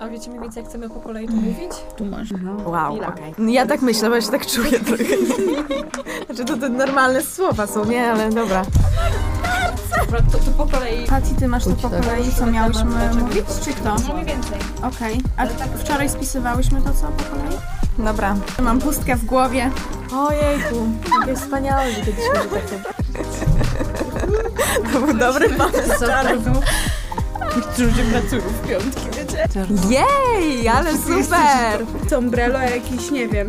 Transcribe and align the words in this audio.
A 0.00 0.08
wiecie 0.08 0.28
mniej 0.30 0.42
więcej, 0.42 0.60
jak 0.62 0.70
chcemy 0.70 0.88
po 0.88 1.00
kolei 1.00 1.26
to 1.26 1.32
mówić? 1.32 1.72
Tu 1.96 2.04
masz. 2.04 2.28
Wow, 2.64 2.92
Chwila. 2.92 3.08
okej. 3.08 3.52
Ja 3.52 3.66
tak 3.66 3.82
myślę, 3.82 4.08
bo 4.08 4.14
ja 4.14 4.20
się 4.22 4.30
tak 4.30 4.46
czuję 4.46 4.80
trochę. 4.86 5.04
znaczy 6.26 6.44
to 6.44 6.56
te 6.56 6.68
normalne 6.68 7.22
słowa 7.22 7.66
są, 7.66 7.84
nie? 7.84 8.12
Ale 8.12 8.30
dobra. 8.30 8.62
Dobra, 10.00 10.20
to, 10.32 10.38
to 10.38 10.50
po 10.58 10.66
kolei... 10.66 11.06
Pati, 11.06 11.34
ty 11.34 11.48
masz 11.48 11.64
to 11.64 11.70
po 11.70 11.90
kolei, 11.90 12.32
co 12.38 12.46
miałyśmy 12.46 13.14
mówić, 13.14 13.44
czy 13.64 13.72
kto? 13.72 13.94
No 14.08 14.14
mniej 14.14 14.26
więcej. 14.26 14.58
Okej. 14.82 15.20
A 15.36 15.46
wczoraj 15.76 16.08
spisywałyśmy 16.08 16.82
to 16.82 16.90
co 16.92 17.06
po 17.06 17.24
kolei? 17.36 17.58
Dobra. 17.98 18.36
Mam 18.62 18.78
pustkę 18.78 19.16
w 19.16 19.24
głowie. 19.24 19.70
Ojejku, 20.16 20.76
jakie 21.20 21.34
wspaniałe, 21.36 21.90
że 21.92 21.96
kiedyś 22.00 22.24
będzie 22.34 22.48
takie... 22.60 22.82
To 24.92 25.00
był 25.00 25.14
dobry 25.14 25.48
pomysł. 25.50 26.04
Którzy 27.72 28.02
pracują 28.04 28.42
w 28.42 28.68
piątki? 28.68 29.19
Jej, 29.88 30.68
ale 30.68 30.92
super! 30.98 31.86
To 32.10 32.18
umbrello 32.18 32.58
jakiś, 32.58 33.10
nie 33.10 33.28
wiem. 33.28 33.48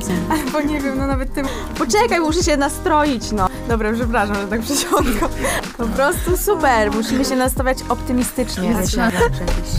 Bo 0.53 0.61
nie 0.61 0.81
wiem, 0.81 0.97
no 0.97 1.07
nawet 1.07 1.33
tym... 1.33 1.45
Poczekaj, 1.77 2.19
muszę 2.19 2.43
się 2.43 2.57
nastroić, 2.57 3.31
no. 3.31 3.47
Dobra, 3.69 3.93
przepraszam, 3.93 4.35
że 4.35 4.47
tak 4.47 4.61
przysiądko. 4.61 5.29
Po 5.77 5.85
prostu 5.85 6.37
super, 6.37 6.91
musimy 6.91 7.25
się 7.25 7.35
nastawiać 7.35 7.77
optymistycznie. 7.89 8.69
Jest 8.69 8.81
Wiecie, 8.81 9.11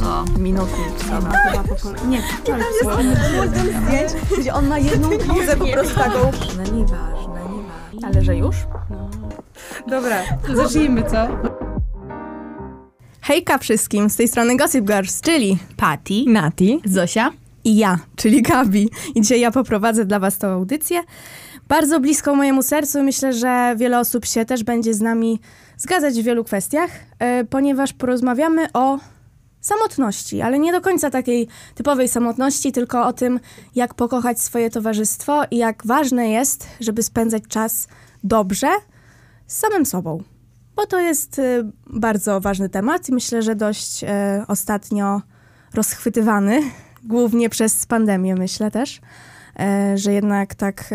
O. 0.05 0.38
Minuty 0.38 0.73
czy 0.98 1.05
co. 1.05 1.12
Po 1.69 1.83
kolei. 1.83 2.07
Nie, 2.09 2.23
wczoraj 2.23 2.63
zdjęć, 3.87 4.13
gdzie 4.38 4.55
on 4.55 4.69
ma 4.69 4.79
jedną 4.79 5.09
pozę 5.10 5.57
po 5.57 5.66
prostu 5.66 5.95
taką. 5.95 6.19
No 6.57 6.63
nieważne, 6.73 7.41
nieważne. 7.51 8.07
Ale 8.07 8.23
że 8.24 8.37
już? 8.37 8.57
Dobra, 9.87 10.16
zacznijmy, 10.55 11.02
co? 11.02 11.16
Hejka 13.25 13.59
wszystkim, 13.59 14.11
z 14.11 14.17
tej 14.17 14.29
strony 14.29 14.57
Gossip 14.57 14.85
Girls, 14.85 15.21
czyli 15.21 15.59
Patty, 15.77 16.25
Nati. 16.27 16.80
Zosia. 16.85 17.33
i 17.65 17.77
ja, 17.77 17.99
czyli 18.17 18.43
Gabi. 18.43 18.91
I 19.15 19.21
dzisiaj 19.21 19.41
ja 19.41 19.51
poprowadzę 19.51 20.05
dla 20.05 20.19
was 20.19 20.38
tą 20.38 20.49
audycję. 20.49 21.02
Bardzo 21.69 22.01
blisko 22.01 22.35
mojemu 22.35 22.63
sercu, 22.63 23.02
myślę, 23.02 23.33
że 23.33 23.74
wiele 23.79 24.01
osób 24.01 24.27
się 24.27 24.45
też 24.45 24.65
będzie 24.65 24.95
z 24.95 25.01
nami 25.01 25.41
zgadzać 25.77 26.15
w 26.15 26.24
wielu 26.24 26.45
kwestiach, 26.45 26.91
e, 27.19 27.45
ponieważ 27.45 27.93
porozmawiamy 27.93 28.73
o 28.73 28.99
samotności, 29.61 30.41
ale 30.41 30.59
nie 30.59 30.73
do 30.73 30.80
końca 30.80 31.11
takiej 31.11 31.49
typowej 31.74 32.09
samotności, 32.09 32.73
tylko 32.73 33.07
o 33.07 33.13
tym, 33.13 33.41
jak 33.74 33.95
pokochać 33.95 34.41
swoje 34.41 34.71
towarzystwo 34.71 35.43
i 35.51 35.57
jak 35.57 35.87
ważne 35.87 36.29
jest, 36.29 36.66
żeby 36.80 37.02
spędzać 37.02 37.43
czas 37.49 37.89
dobrze 38.24 38.71
z 39.46 39.59
samym 39.59 39.87
sobą. 39.87 40.32
Bo 40.76 40.87
to 40.87 41.01
jest 41.01 41.38
y, 41.38 41.65
bardzo 41.87 42.40
ważny 42.40 42.68
temat 42.68 43.09
i 43.09 43.12
myślę, 43.12 43.42
że 43.42 43.54
dość 43.54 44.04
y, 44.04 44.06
ostatnio 44.48 45.23
rozchwytywany, 45.74 46.60
głównie 47.04 47.48
przez 47.48 47.87
pandemię, 47.87 48.34
myślę 48.34 48.70
też, 48.70 48.96
y, 48.96 49.98
że 49.98 50.12
jednak 50.12 50.54
tak. 50.54 50.95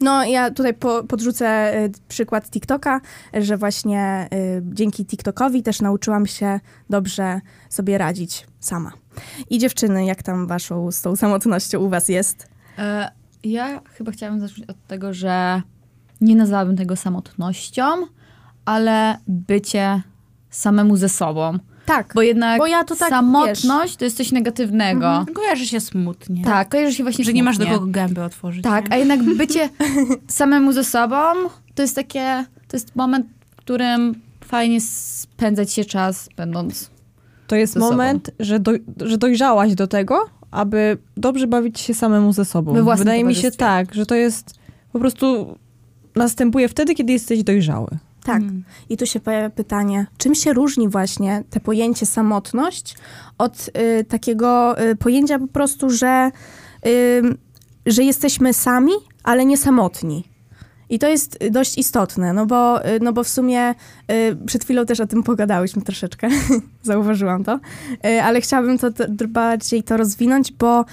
No, 0.00 0.24
ja 0.24 0.50
tutaj 0.50 0.74
po, 0.74 1.04
podrzucę 1.04 1.72
przykład 2.08 2.50
TikToka, 2.50 3.00
że 3.34 3.56
właśnie 3.56 4.28
dzięki 4.62 5.06
TikTokowi 5.06 5.62
też 5.62 5.80
nauczyłam 5.80 6.26
się 6.26 6.60
dobrze 6.90 7.40
sobie 7.68 7.98
radzić 7.98 8.46
sama. 8.60 8.92
I 9.50 9.58
dziewczyny, 9.58 10.04
jak 10.04 10.22
tam 10.22 10.46
waszą 10.46 10.92
z 10.92 11.02
tą 11.02 11.16
samotnością 11.16 11.78
u 11.78 11.88
was 11.88 12.08
jest? 12.08 12.48
E, 12.78 13.10
ja 13.44 13.80
chyba 13.84 14.12
chciałabym 14.12 14.40
zacząć 14.40 14.70
od 14.70 14.86
tego, 14.86 15.14
że 15.14 15.62
nie 16.20 16.36
nazwałabym 16.36 16.76
tego 16.76 16.96
samotnością, 16.96 17.84
ale 18.70 19.18
bycie 19.26 20.02
samemu 20.50 20.96
ze 20.96 21.08
sobą. 21.08 21.58
Tak, 21.86 22.12
Bo 22.14 22.22
jednak 22.22 22.58
Bo 22.58 22.66
ja 22.66 22.84
to 22.84 22.96
tak, 22.96 23.08
samotność 23.08 23.96
to 23.96 24.04
jest 24.04 24.16
coś 24.16 24.32
negatywnego. 24.32 25.26
Kojarzy 25.34 25.66
się 25.66 25.80
smutnie. 25.80 26.44
Tak, 26.44 26.68
kojarzy 26.68 26.94
się 26.94 27.02
właśnie 27.02 27.24
Że 27.24 27.32
nie 27.32 27.42
masz 27.42 27.58
do 27.58 27.64
smutnie. 27.64 27.78
kogo 27.78 27.92
gęby 27.92 28.22
otworzyć. 28.24 28.62
Tak, 28.62 28.88
nie? 28.88 28.94
a 28.94 28.96
jednak 28.96 29.22
bycie 29.22 29.68
samemu 30.28 30.72
ze 30.72 30.84
sobą 30.84 31.16
to 31.74 31.82
jest 31.82 31.96
takie, 31.96 32.44
to 32.68 32.76
jest 32.76 32.96
moment, 32.96 33.26
w 33.50 33.56
którym 33.56 34.14
fajnie 34.44 34.80
spędzać 34.80 35.72
się 35.72 35.84
czas, 35.84 36.28
będąc 36.36 36.90
To 37.46 37.56
jest 37.56 37.72
Ze 37.72 37.80
sobą. 37.80 37.92
moment, 37.92 38.30
że, 38.40 38.60
doj, 38.60 38.84
że 39.00 39.18
dojrzałaś 39.18 39.74
do 39.74 39.86
tego, 39.86 40.26
aby 40.50 40.98
dobrze 41.16 41.46
bawić 41.46 41.80
się 41.80 41.94
samemu 41.94 42.32
ze 42.32 42.44
sobą. 42.44 42.72
We 42.72 42.82
własnym 42.82 43.04
Wydaje 43.04 43.24
mi 43.24 43.34
się 43.34 43.50
tak, 43.50 43.94
że 43.94 44.06
to 44.06 44.14
jest 44.14 44.54
po 44.92 44.98
prostu 44.98 45.58
następuje 46.16 46.68
wtedy, 46.68 46.94
kiedy 46.94 47.12
jesteś 47.12 47.42
dojrzały. 47.42 47.88
Tak. 48.32 48.42
Mm. 48.42 48.64
I 48.88 48.96
tu 48.96 49.06
się 49.06 49.20
pojawia 49.20 49.50
pytanie, 49.50 50.06
czym 50.18 50.34
się 50.34 50.52
różni 50.52 50.88
właśnie 50.88 51.44
te 51.50 51.60
pojęcie 51.60 52.06
samotność 52.06 52.96
od 53.38 53.70
y, 54.00 54.04
takiego 54.04 54.80
y, 54.82 54.96
pojęcia 54.96 55.38
po 55.38 55.46
prostu, 55.46 55.90
że, 55.90 56.30
y, 56.86 57.22
że 57.86 58.02
jesteśmy 58.02 58.54
sami, 58.54 58.92
ale 59.22 59.44
nie 59.44 59.56
samotni. 59.56 60.24
I 60.90 60.98
to 60.98 61.08
jest 61.08 61.38
dość 61.50 61.78
istotne, 61.78 62.32
no 62.32 62.46
bo, 62.46 62.88
y, 62.88 63.00
no 63.00 63.12
bo 63.12 63.24
w 63.24 63.28
sumie 63.28 63.70
y, 63.70 64.36
przed 64.46 64.64
chwilą 64.64 64.86
też 64.86 65.00
o 65.00 65.06
tym 65.06 65.22
pogadałyśmy 65.22 65.82
troszeczkę, 65.82 66.28
zauważyłam 66.82 67.44
to, 67.44 67.60
y, 68.06 68.22
ale 68.22 68.40
chciałabym 68.40 68.78
to, 68.78 68.90
to 68.90 69.04
bardziej 69.28 69.82
to 69.82 69.96
rozwinąć, 69.96 70.52
bo, 70.52 70.84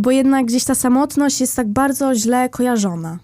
bo 0.00 0.10
jednak 0.10 0.46
gdzieś 0.46 0.64
ta 0.64 0.74
samotność 0.74 1.40
jest 1.40 1.56
tak 1.56 1.68
bardzo 1.68 2.14
źle 2.14 2.48
kojarzona. 2.48 3.18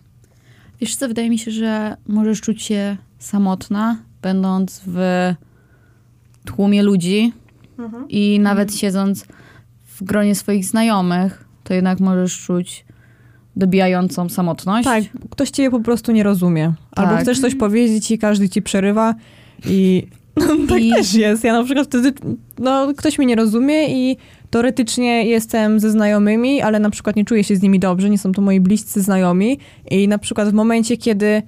Wiesz 0.80 0.96
co, 0.96 1.08
wydaje 1.08 1.30
mi 1.30 1.38
się, 1.38 1.50
że 1.50 1.96
możesz 2.06 2.40
czuć 2.40 2.62
się 2.62 2.96
samotna, 3.22 3.96
będąc 4.22 4.82
w 4.86 4.98
tłumie 6.44 6.82
ludzi 6.82 7.32
i 8.08 8.40
nawet 8.40 8.74
siedząc 8.76 9.26
w 9.86 10.02
gronie 10.04 10.34
swoich 10.34 10.64
znajomych, 10.64 11.44
to 11.64 11.74
jednak 11.74 12.00
możesz 12.00 12.40
czuć 12.40 12.84
dobijającą 13.56 14.28
samotność. 14.28 14.84
Tak, 14.84 15.04
ktoś 15.30 15.50
ciebie 15.50 15.70
po 15.70 15.80
prostu 15.80 16.12
nie 16.12 16.22
rozumie. 16.22 16.72
Albo 16.96 17.12
Tak. 17.12 17.22
chcesz 17.22 17.40
coś 17.40 17.54
powiedzieć 17.54 18.10
i 18.10 18.18
każdy 18.18 18.48
ci 18.48 18.62
przerywa 18.62 19.14
i 19.66 20.06
no, 20.36 20.46
tak 20.68 20.82
I- 20.82 20.90
też 20.90 21.14
jest. 21.14 21.44
Ja 21.44 21.52
na 21.52 21.64
przykład 21.64 21.86
wtedy, 21.86 22.12
no 22.58 22.92
ktoś 22.96 23.18
mnie 23.18 23.26
nie 23.26 23.36
rozumie 23.36 23.88
i 23.88 24.16
teoretycznie 24.50 25.24
jestem 25.26 25.80
ze 25.80 25.90
znajomymi, 25.90 26.62
ale 26.62 26.78
na 26.80 26.90
przykład 26.90 27.16
nie 27.16 27.24
czuję 27.24 27.44
się 27.44 27.56
z 27.56 27.62
nimi 27.62 27.78
dobrze, 27.80 28.10
nie 28.10 28.18
są 28.18 28.32
to 28.32 28.42
moi 28.42 28.60
bliscy 28.60 29.02
znajomi 29.02 29.58
i 29.90 30.08
na 30.08 30.18
przykład 30.18 30.48
w 30.48 30.52
momencie, 30.52 30.96
kiedy 30.96 31.42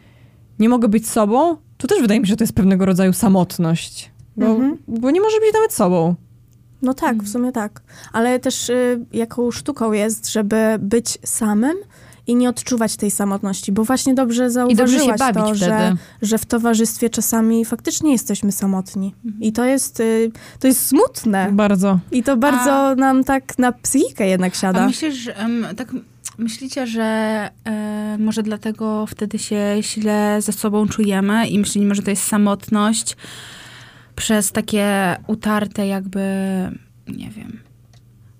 nie 0.58 0.68
mogę 0.68 0.88
być 0.88 1.08
sobą, 1.08 1.56
to 1.76 1.86
też 1.86 2.00
wydaje 2.00 2.20
mi 2.20 2.26
się, 2.26 2.30
że 2.30 2.36
to 2.36 2.44
jest 2.44 2.52
pewnego 2.54 2.84
rodzaju 2.84 3.12
samotność. 3.12 4.10
Bo, 4.36 4.46
Mhm. 4.46 4.78
bo 4.88 5.10
nie 5.10 5.20
może 5.20 5.40
być 5.40 5.52
nawet 5.54 5.72
sobą. 5.72 6.14
No 6.82 6.94
tak, 6.94 7.22
w 7.22 7.28
sumie 7.28 7.52
tak. 7.52 7.82
Ale 8.12 8.38
też 8.38 8.68
y, 8.68 9.04
jaką 9.12 9.50
sztuką 9.50 9.92
jest, 9.92 10.32
żeby 10.32 10.56
być 10.78 11.18
samym 11.24 11.76
i 12.26 12.34
nie 12.36 12.48
odczuwać 12.48 12.96
tej 12.96 13.10
samotności, 13.10 13.72
bo 13.72 13.84
właśnie 13.84 14.14
dobrze 14.14 14.42
dobrze 14.44 14.50
zauważyłaś 14.50 15.18
bawić 15.18 15.44
to, 15.44 15.54
że, 15.54 15.96
że 16.22 16.38
w 16.38 16.46
towarzystwie 16.46 17.10
czasami 17.10 17.64
faktycznie 17.64 18.12
jesteśmy 18.12 18.52
samotni. 18.52 19.14
I 19.40 19.52
to 19.52 19.64
jest, 19.64 20.00
y, 20.00 20.30
to 20.58 20.66
jest 20.66 20.86
smutne. 20.86 21.48
Bardzo. 21.52 21.98
I 22.12 22.22
to 22.22 22.36
bardzo 22.36 22.94
nam 22.94 23.24
tak 23.24 23.58
na 23.58 23.72
psychikę 23.72 24.26
jednak 24.28 24.52
A 24.52 24.56
siada. 24.56 24.86
myślisz, 24.86 25.14
że, 25.14 25.36
em, 25.36 25.66
tak 25.76 25.92
myślicie, 26.38 26.86
że 26.86 27.02
e, 27.64 28.16
może 28.18 28.42
dlatego 28.42 29.06
wtedy 29.06 29.38
się 29.38 29.76
źle 29.80 30.42
ze 30.42 30.52
sobą 30.52 30.88
czujemy 30.88 31.48
i 31.48 31.58
myślimy, 31.58 31.94
że 31.94 32.02
to 32.02 32.10
jest 32.10 32.22
samotność 32.22 33.16
przez 34.16 34.52
takie 34.52 35.16
utarte 35.26 35.86
jakby, 35.86 36.20
nie 37.08 37.30
wiem, 37.30 37.60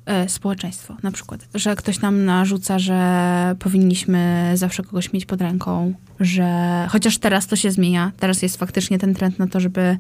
e, 0.07 0.29
społeczeństwo 0.29 0.97
na 1.03 1.13
przykład. 1.13 1.49
Że 1.55 1.77
ktoś 1.77 2.01
nam 2.01 2.25
narzuca, 2.25 2.79
że 2.79 3.57
powinniśmy 3.59 4.53
zawsze 4.55 4.83
kogoś 4.83 5.13
mieć 5.13 5.27
pod 5.27 5.41
ręką, 5.41 5.95
że 6.21 6.87
chociaż 6.91 7.19
teraz 7.19 7.47
to 7.47 7.57
się 7.57 7.71
zmienia, 7.71 8.13
teraz 8.19 8.43
jest 8.43 8.57
faktycznie 8.57 8.99
ten 8.99 9.15
trend 9.15 9.39
na 9.39 9.47
to, 9.47 9.61
żeby 9.61 9.97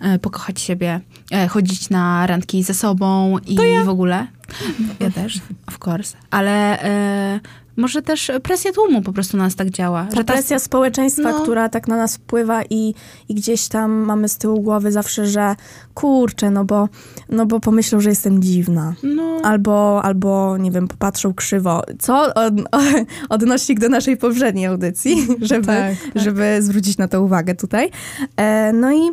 e, 0.00 0.18
pokochać 0.18 0.60
siebie, 0.60 1.00
chodzić 1.48 1.90
na 1.90 2.26
randki 2.26 2.62
ze 2.62 2.74
sobą 2.74 3.38
i 3.38 3.56
w 3.84 3.88
ogóle. 3.88 4.26
Ja 5.00 5.10
też, 5.10 5.40
of 5.66 5.78
course. 5.86 6.16
Ale 6.30 6.82
e, 6.82 7.40
może 7.76 8.02
też 8.02 8.30
presja 8.42 8.72
tłumu 8.72 9.02
po 9.02 9.12
prostu 9.12 9.36
na 9.36 9.44
nas 9.44 9.54
tak 9.54 9.70
działa. 9.70 10.06
Ta 10.14 10.24
presja 10.24 10.58
społeczeństwa, 10.58 11.30
no. 11.30 11.40
która 11.40 11.68
tak 11.68 11.88
na 11.88 11.96
nas 11.96 12.16
wpływa 12.16 12.62
i, 12.70 12.94
i 13.28 13.34
gdzieś 13.34 13.68
tam 13.68 13.92
mamy 13.92 14.28
z 14.28 14.38
tyłu 14.38 14.60
głowy 14.60 14.92
zawsze, 14.92 15.26
że 15.26 15.56
kurczę, 15.94 16.50
no 16.50 16.64
bo, 16.64 16.88
no 17.28 17.46
bo 17.46 17.60
pomyślą, 17.60 18.00
że 18.00 18.10
jestem 18.10 18.42
dziwna. 18.42 18.94
No, 19.02 19.40
Albo, 19.42 20.02
albo, 20.02 20.58
nie 20.58 20.70
wiem, 20.70 20.88
popatrzą 20.88 21.34
krzywo. 21.34 21.82
Co 21.98 22.34
od, 22.34 22.54
odnośnik 23.28 23.80
do 23.80 23.88
naszej 23.88 24.16
poprzedniej 24.16 24.66
audycji, 24.66 25.26
żeby, 25.40 25.66
Tak, 25.66 25.94
żeby 26.14 26.62
zwrócić 26.62 26.98
na 26.98 27.08
to 27.08 27.22
uwagę 27.22 27.54
tutaj. 27.54 27.90
E, 28.36 28.72
no, 28.72 28.92
i, 28.92 29.10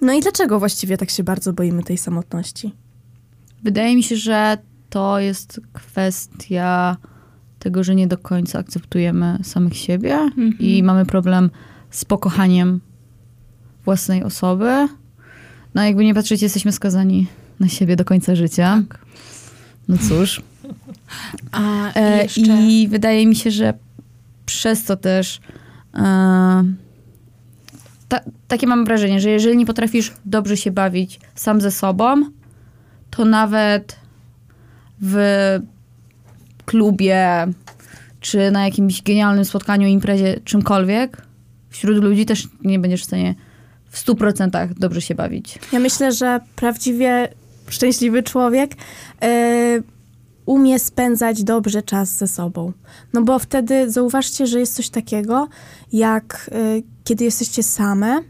no 0.00 0.12
i 0.12 0.20
dlaczego 0.20 0.58
właściwie 0.58 0.96
tak 0.96 1.10
się 1.10 1.22
bardzo 1.22 1.52
boimy 1.52 1.82
tej 1.82 1.98
samotności? 1.98 2.74
Wydaje 3.62 3.96
mi 3.96 4.02
się, 4.02 4.16
że 4.16 4.58
to 4.90 5.20
jest 5.20 5.60
kwestia 5.72 6.96
tego, 7.58 7.84
że 7.84 7.94
nie 7.94 8.06
do 8.06 8.18
końca 8.18 8.58
akceptujemy 8.58 9.38
samych 9.42 9.76
siebie 9.76 10.14
Mhm. 10.14 10.58
i 10.58 10.82
mamy 10.82 11.06
problem 11.06 11.50
z 11.90 12.04
pokochaniem 12.04 12.80
własnej 13.84 14.22
osoby. 14.24 14.88
No 15.74 15.84
jakby 15.84 16.04
nie 16.04 16.14
patrzeć, 16.14 16.42
jesteśmy 16.42 16.72
skazani 16.72 17.26
na 17.60 17.68
siebie 17.68 17.96
do 17.96 18.04
końca 18.04 18.34
życia. 18.34 18.82
No 19.88 19.96
cóż. 20.08 20.42
A 21.52 21.92
E, 21.94 22.22
jeszcze... 22.22 22.40
I 22.40 22.88
wydaje 22.88 23.26
mi 23.26 23.36
się, 23.36 23.50
że 23.50 23.74
przez 24.46 24.84
to 24.84 24.96
też 24.96 25.40
e, 25.94 26.00
ta, 28.08 28.20
takie 28.48 28.66
mam 28.66 28.84
wrażenie, 28.84 29.20
że 29.20 29.30
jeżeli 29.30 29.56
nie 29.56 29.66
potrafisz 29.66 30.12
dobrze 30.24 30.56
się 30.56 30.70
bawić 30.70 31.20
sam 31.34 31.60
ze 31.60 31.70
sobą, 31.70 32.22
to 33.10 33.24
nawet 33.24 33.96
w 35.00 35.16
klubie 36.64 37.46
czy 38.20 38.50
na 38.50 38.64
jakimś 38.64 39.02
genialnym 39.02 39.44
spotkaniu, 39.44 39.88
imprezie, 39.88 40.40
czymkolwiek, 40.44 41.22
wśród 41.68 42.04
ludzi 42.04 42.26
też 42.26 42.48
nie 42.62 42.78
będziesz 42.78 43.02
w 43.02 43.06
stanie 43.06 43.34
w 43.90 43.98
stu 43.98 44.14
procentach 44.14 44.74
dobrze 44.74 45.00
się 45.00 45.14
bawić. 45.14 45.58
Ja 45.72 45.78
myślę, 45.78 46.12
że 46.12 46.40
prawdziwie 46.56 47.28
szczęśliwy 47.68 48.22
człowiek 48.22 48.74
e, 49.22 49.82
umie 50.46 50.78
spędzać 50.78 51.44
dobrze 51.44 51.82
czas 51.82 52.08
ze 52.16 52.28
sobą. 52.28 52.72
No 53.12 53.22
bo 53.22 53.38
wtedy 53.38 53.90
zauważcie, 53.90 54.46
że 54.46 54.60
jest 54.60 54.74
coś 54.74 54.88
takiego, 54.88 55.48
jak 55.92 56.50
e, 56.52 56.82
kiedy 57.04 57.24
jesteście 57.24 57.62
same, 57.62 58.20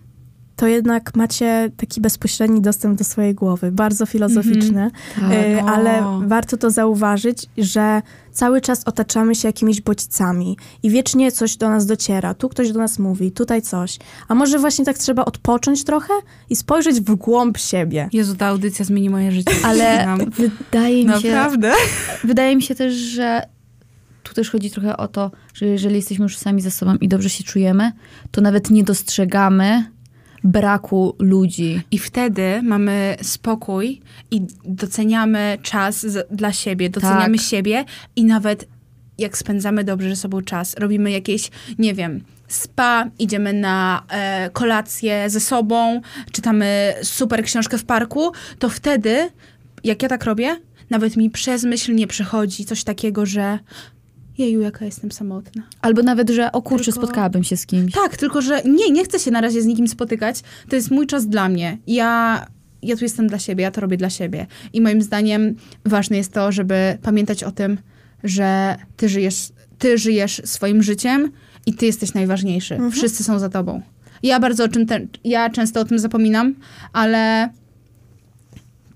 to 0.60 0.66
jednak 0.66 1.16
macie 1.16 1.70
taki 1.76 2.00
bezpośredni 2.00 2.60
dostęp 2.60 2.98
do 2.98 3.04
swojej 3.04 3.34
głowy, 3.34 3.72
bardzo 3.72 4.06
filozoficzny, 4.06 4.90
e, 5.30 5.64
O. 5.64 5.68
ale 5.68 6.20
warto 6.26 6.56
to 6.56 6.70
zauważyć, 6.70 7.46
że 7.58 8.02
cały 8.32 8.60
czas 8.60 8.82
otaczamy 8.84 9.34
się 9.34 9.48
jakimiś 9.48 9.80
bodźcami 9.80 10.56
i 10.82 10.90
wiecznie 10.90 11.32
coś 11.32 11.56
do 11.56 11.68
nas 11.68 11.86
dociera. 11.86 12.34
Tu 12.34 12.48
ktoś 12.48 12.72
do 12.72 12.78
nas 12.78 12.98
mówi, 12.98 13.32
tutaj 13.32 13.62
coś. 13.62 13.98
A 14.28 14.34
może 14.34 14.58
właśnie 14.58 14.84
tak 14.84 14.98
trzeba 14.98 15.24
odpocząć 15.24 15.84
trochę 15.84 16.12
i 16.50 16.56
spojrzeć 16.56 17.00
w 17.00 17.14
głąb 17.14 17.58
siebie. 17.58 18.08
Jezu, 18.12 18.36
ta 18.36 18.46
audycja 18.46 18.84
zmieni 18.84 19.10
moje 19.10 19.32
życie. 19.32 19.52
Ale 19.64 20.06
wydaje 20.38 21.04
mi 21.06 21.22
się... 21.22 21.30
Naprawdę? 21.30 21.72
Wydaje 22.24 22.56
mi 22.56 22.62
się 22.62 22.74
też, 22.74 22.94
że 22.94 23.42
tu 24.22 24.34
też 24.34 24.50
chodzi 24.50 24.70
trochę 24.70 24.96
o 24.96 25.08
to, 25.08 25.30
że 25.54 25.66
jeżeli 25.66 25.96
jesteśmy 25.96 26.22
już 26.22 26.38
sami 26.38 26.62
ze 26.62 26.70
sobą 26.70 26.94
i 26.96 27.08
dobrze 27.08 27.30
się 27.30 27.44
czujemy, 27.44 27.92
to 28.30 28.40
nawet 28.40 28.70
nie 28.70 28.84
dostrzegamy 28.84 29.84
braku 30.44 31.16
ludzi. 31.19 31.81
I 31.90 31.98
wtedy 31.98 32.62
mamy 32.62 33.16
spokój 33.22 34.00
i 34.31 34.42
doceniamy 34.64 35.58
czas 35.62 36.06
z, 36.06 36.28
dla 36.31 36.52
siebie, 36.52 36.90
doceniamy 36.90 37.37
Tak. 37.38 37.46
siebie 37.46 37.84
i 38.16 38.25
nawet 38.25 38.69
jak 39.19 39.38
spędzamy 39.38 39.84
dobrze 39.84 40.08
ze 40.08 40.16
sobą 40.16 40.42
czas, 40.42 40.76
robimy 40.78 41.10
jakieś, 41.10 41.50
nie 41.78 41.94
wiem, 41.94 42.25
spa, 42.48 43.10
idziemy 43.19 43.52
na 43.52 44.02
e, 44.08 44.50
kolację 44.52 45.31
ze 45.31 45.40
sobą, 45.40 46.00
czytamy 46.32 46.94
super 47.02 47.44
książkę 47.44 47.78
w 47.78 47.84
parku, 47.84 48.32
to 48.58 48.69
wtedy, 48.69 49.31
jak 49.84 50.02
ja 50.02 50.08
tak 50.08 50.25
robię, 50.25 50.56
nawet 50.90 51.16
mi 51.16 51.31
przez 51.31 51.64
myśl 51.64 51.94
nie 51.94 52.06
przechodzi 52.06 52.64
coś 52.64 52.84
takiego, 52.84 53.26
że 53.26 53.58
jeju, 54.40 54.60
jaka 54.60 54.84
jestem 54.84 55.12
samotna. 55.12 55.62
Albo 55.81 56.02
nawet, 56.02 56.31
że 56.31 56.52
o 56.52 56.62
kurczę, 56.62 56.84
Tylko- 56.84 57.00
spotkałabym 57.00 57.44
się 57.44 57.56
z 57.56 57.66
kimś. 57.66 57.92
Tak, 57.92 58.16
tylko 58.16 58.42
że 58.42 58.62
nie, 58.64 58.90
nie 58.90 59.04
chcę 59.04 59.19
się 59.19 59.31
na 59.31 59.40
razie 59.40 59.62
z 59.62 59.66
nikim 59.66 59.88
spotykać. 59.88 60.40
To 60.69 60.76
jest 60.76 60.90
mój 60.90 61.06
czas 61.06 61.28
dla 61.28 61.48
mnie. 61.48 61.78
Ja, 61.87 62.46
ja 62.82 62.96
tu 62.96 63.04
jestem 63.04 63.26
dla 63.26 63.38
siebie, 63.38 63.62
ja 63.62 63.70
to 63.70 63.81
robię 63.81 63.96
dla 63.96 64.10
siebie. 64.10 64.46
I 64.72 64.81
moim 64.81 65.02
zdaniem 65.02 65.54
ważne 65.84 66.16
jest 66.16 66.32
to, 66.32 66.52
żeby 66.52 66.98
pamiętać 67.02 67.44
o 67.44 67.52
tym, 67.52 67.78
że 68.25 68.76
ty 68.96 69.08
żyjesz, 69.08 69.48
ty 69.78 69.98
żyjesz 69.98 70.42
swoim 70.44 70.82
życiem 70.82 71.32
i 71.66 71.75
ty 71.75 71.87
jesteś 71.87 72.14
najważniejszy. 72.14 72.78
Wszyscy 72.92 73.25
są 73.25 73.38
za 73.38 73.48
tobą. 73.48 73.82
Ja 74.22 74.40
bardzo 74.40 74.64
o 74.64 74.69
czym 74.69 74.87
ten, 74.87 75.08
ja 75.25 75.50
często 75.50 75.81
o 75.81 75.84
tym 75.84 75.98
zapominam, 75.98 76.54
ale 76.92 77.50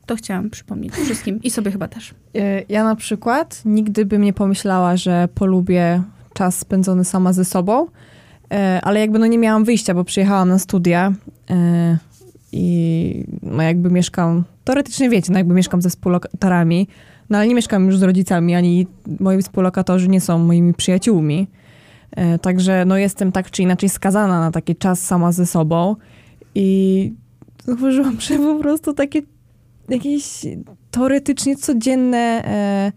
to 0.06 0.16
chciałam 0.16 0.50
przypomnieć 0.50 0.92
wszystkim 0.94 1.42
i 1.42 1.50
sobie 1.50 1.70
chyba 1.70 1.88
też. 1.88 2.14
E, 2.34 2.62
Ja 2.68 2.84
na 2.84 2.96
przykład 2.96 3.62
nigdy 3.64 4.06
bym 4.06 4.22
nie 4.22 4.32
pomyślała, 4.32 4.96
że 4.96 5.28
polubię 5.34 6.02
czas 6.34 6.58
spędzony 6.58 7.04
sama 7.04 7.32
ze 7.32 7.44
sobą, 7.44 7.86
e, 8.50 8.80
ale 8.82 9.00
jakby 9.00 9.18
no 9.18 9.26
nie 9.26 9.38
miałam 9.38 9.64
wyjścia, 9.64 9.94
bo 9.94 10.04
przyjechałam 10.04 10.48
na 10.48 10.58
studia 10.58 11.12
e, 11.50 11.98
i 12.52 13.24
no 13.42 13.62
jakby 13.62 13.90
mieszkam, 13.90 14.44
teoretycznie 14.64 15.10
wiecie, 15.10 15.32
no 15.32 15.38
jakby 15.38 15.54
mieszkam 15.54 15.82
ze 15.82 15.90
współlokatorami, 15.90 16.88
no 17.30 17.38
ale 17.38 17.48
nie 17.48 17.54
mieszkam 17.54 17.86
już 17.86 17.98
z 17.98 18.02
rodzicami, 18.02 18.54
ani 18.54 18.86
moi 19.20 19.42
współlokatorzy 19.42 20.08
nie 20.08 20.20
są 20.20 20.38
moimi 20.38 20.74
przyjaciółmi. 20.74 21.46
Także 22.42 22.84
no 22.84 22.96
jestem 22.96 23.32
tak 23.32 23.50
czy 23.50 23.62
inaczej 23.62 23.88
skazana 23.88 24.40
na 24.40 24.50
taki 24.50 24.76
czas 24.76 25.06
sama 25.06 25.32
ze 25.32 25.46
sobą 25.46 25.96
i 26.54 27.12
zauważyłam, 27.64 28.20
że 28.20 28.38
po 28.38 28.54
prostu 28.54 28.94
takie 28.94 29.22
jakieś 29.88 30.46
teoretycznie 30.90 31.56
codzienne 31.56 32.44
e, 32.44 32.92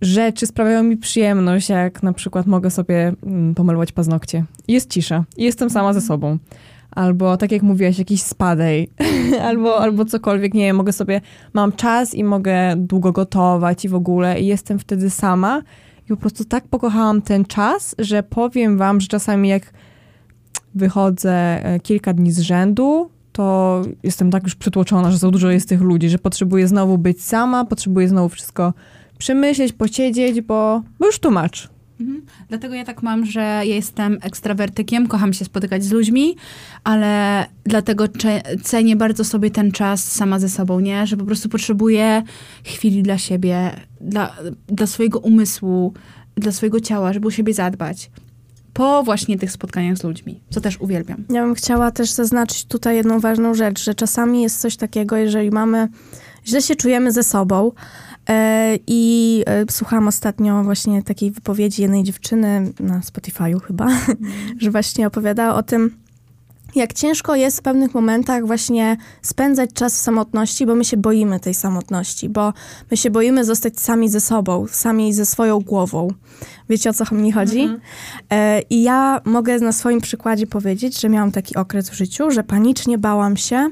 rzeczy 0.00 0.46
sprawiają 0.46 0.82
mi 0.82 0.96
przyjemność, 0.96 1.68
jak 1.68 2.02
na 2.02 2.12
przykład 2.12 2.46
mogę 2.46 2.70
sobie 2.70 3.12
mm, 3.22 3.54
pomalować 3.54 3.92
paznokcie. 3.92 4.44
Jest 4.68 4.90
cisza. 4.90 5.24
I 5.36 5.44
jestem 5.44 5.70
sama 5.70 5.92
ze 5.92 6.00
sobą. 6.00 6.38
Albo 6.90 7.36
tak 7.36 7.52
jak 7.52 7.62
mówiłaś, 7.62 7.98
jakiś 7.98 8.22
spadej, 8.22 8.90
albo, 9.48 9.80
albo 9.80 10.04
cokolwiek, 10.04 10.54
nie 10.54 10.64
wiem, 10.64 10.76
mogę 10.76 10.92
sobie, 10.92 11.20
mam 11.52 11.72
czas 11.72 12.14
i 12.14 12.24
mogę 12.24 12.74
długo 12.76 13.12
gotować 13.12 13.84
i 13.84 13.88
w 13.88 13.94
ogóle 13.94 14.40
i 14.40 14.46
jestem 14.46 14.78
wtedy 14.78 15.10
sama 15.10 15.62
i 16.04 16.08
po 16.08 16.16
prostu 16.16 16.44
tak 16.44 16.68
pokochałam 16.68 17.22
ten 17.22 17.44
czas, 17.44 17.94
że 17.98 18.22
powiem 18.22 18.78
wam, 18.78 19.00
że 19.00 19.08
czasami 19.08 19.48
jak 19.48 19.72
wychodzę 20.74 21.64
e, 21.64 21.80
kilka 21.80 22.12
dni 22.12 22.32
z 22.32 22.40
rzędu, 22.40 23.10
to 23.34 23.82
jestem 24.02 24.30
tak 24.30 24.42
już 24.42 24.54
przytłoczona, 24.54 25.10
że 25.10 25.18
za 25.18 25.30
dużo 25.30 25.50
jest 25.50 25.68
tych 25.68 25.80
ludzi, 25.80 26.08
że 26.08 26.18
potrzebuję 26.18 26.68
znowu 26.68 26.98
być 26.98 27.22
sama, 27.22 27.64
potrzebuję 27.64 28.08
znowu 28.08 28.28
wszystko 28.28 28.74
przemyśleć, 29.18 29.72
posiedzieć, 29.72 30.40
bo, 30.40 30.82
bo 30.98 31.06
już 31.06 31.18
tłumacz. 31.18 31.68
Mhm. 32.00 32.22
Dlatego 32.48 32.74
ja 32.74 32.84
tak 32.84 33.02
mam, 33.02 33.26
że 33.26 33.62
jestem 33.64 34.18
ekstrawertykiem, 34.22 35.06
kocham 35.06 35.32
się 35.32 35.44
spotykać 35.44 35.84
z 35.84 35.92
ludźmi, 35.92 36.36
ale 36.84 37.44
dlatego 37.64 38.04
cenię 38.62 38.96
bardzo 38.96 39.24
sobie 39.24 39.50
ten 39.50 39.72
czas 39.72 40.12
sama 40.12 40.38
ze 40.38 40.48
sobą, 40.48 40.80
nie? 40.80 41.06
Że 41.06 41.16
po 41.16 41.24
prostu 41.24 41.48
potrzebuję 41.48 42.22
chwili 42.64 43.02
dla 43.02 43.18
siebie, 43.18 43.70
dla, 44.00 44.36
dla 44.66 44.86
swojego 44.86 45.18
umysłu, 45.18 45.94
dla 46.34 46.52
swojego 46.52 46.80
ciała, 46.80 47.12
żeby 47.12 47.28
o 47.28 47.30
siebie 47.30 47.54
zadbać. 47.54 48.10
Po 48.74 49.02
właśnie 49.02 49.38
tych 49.38 49.52
spotkaniach 49.52 49.96
z 49.96 50.04
ludźmi, 50.04 50.40
co 50.50 50.60
też 50.60 50.80
uwielbiam. 50.80 51.24
Ja 51.30 51.42
bym 51.42 51.54
chciała 51.54 51.90
też 51.90 52.10
zaznaczyć 52.10 52.64
tutaj 52.64 52.96
jedną 52.96 53.20
ważną 53.20 53.54
rzecz, 53.54 53.84
że 53.84 53.94
czasami 53.94 54.42
jest 54.42 54.60
coś 54.60 54.76
takiego, 54.76 55.16
jeżeli 55.16 55.50
mamy, 55.50 55.88
źle 56.46 56.62
się 56.62 56.76
czujemy 56.76 57.12
ze 57.12 57.22
sobą 57.22 57.72
e, 58.28 58.78
i 58.86 59.42
e, 59.46 59.64
słuchałam 59.70 60.08
ostatnio 60.08 60.64
właśnie 60.64 61.02
takiej 61.02 61.30
wypowiedzi 61.30 61.82
jednej 61.82 62.02
dziewczyny 62.02 62.72
na 62.80 63.00
Spotify'u 63.00 63.60
chyba, 63.60 63.86
że 64.62 64.70
właśnie 64.70 65.06
opowiadała 65.06 65.54
o 65.54 65.62
tym, 65.62 66.03
jak 66.74 66.92
ciężko 66.92 67.34
jest 67.34 67.58
w 67.58 67.62
pewnych 67.62 67.94
momentach 67.94 68.46
właśnie 68.46 68.96
spędzać 69.22 69.70
czas 69.72 69.94
w 69.94 69.98
samotności, 69.98 70.66
bo 70.66 70.74
my 70.74 70.84
się 70.84 70.96
boimy 70.96 71.40
tej 71.40 71.54
samotności, 71.54 72.28
bo 72.28 72.52
my 72.90 72.96
się 72.96 73.10
boimy 73.10 73.44
zostać 73.44 73.80
sami 73.80 74.08
ze 74.08 74.20
sobą, 74.20 74.66
sami 74.70 75.12
ze 75.12 75.26
swoją 75.26 75.60
głową. 75.60 76.08
Wiecie 76.68 76.90
o 76.90 76.92
co 76.92 77.14
mi 77.14 77.32
chodzi? 77.32 77.68
E, 78.30 78.60
I 78.70 78.82
ja 78.82 79.20
mogę 79.24 79.58
na 79.58 79.72
swoim 79.72 80.00
przykładzie 80.00 80.46
powiedzieć, 80.46 81.00
że 81.00 81.08
miałam 81.08 81.32
taki 81.32 81.56
okres 81.56 81.90
w 81.90 81.94
życiu, 81.94 82.30
że 82.30 82.44
panicznie 82.44 82.98
bałam 82.98 83.36
się 83.36 83.70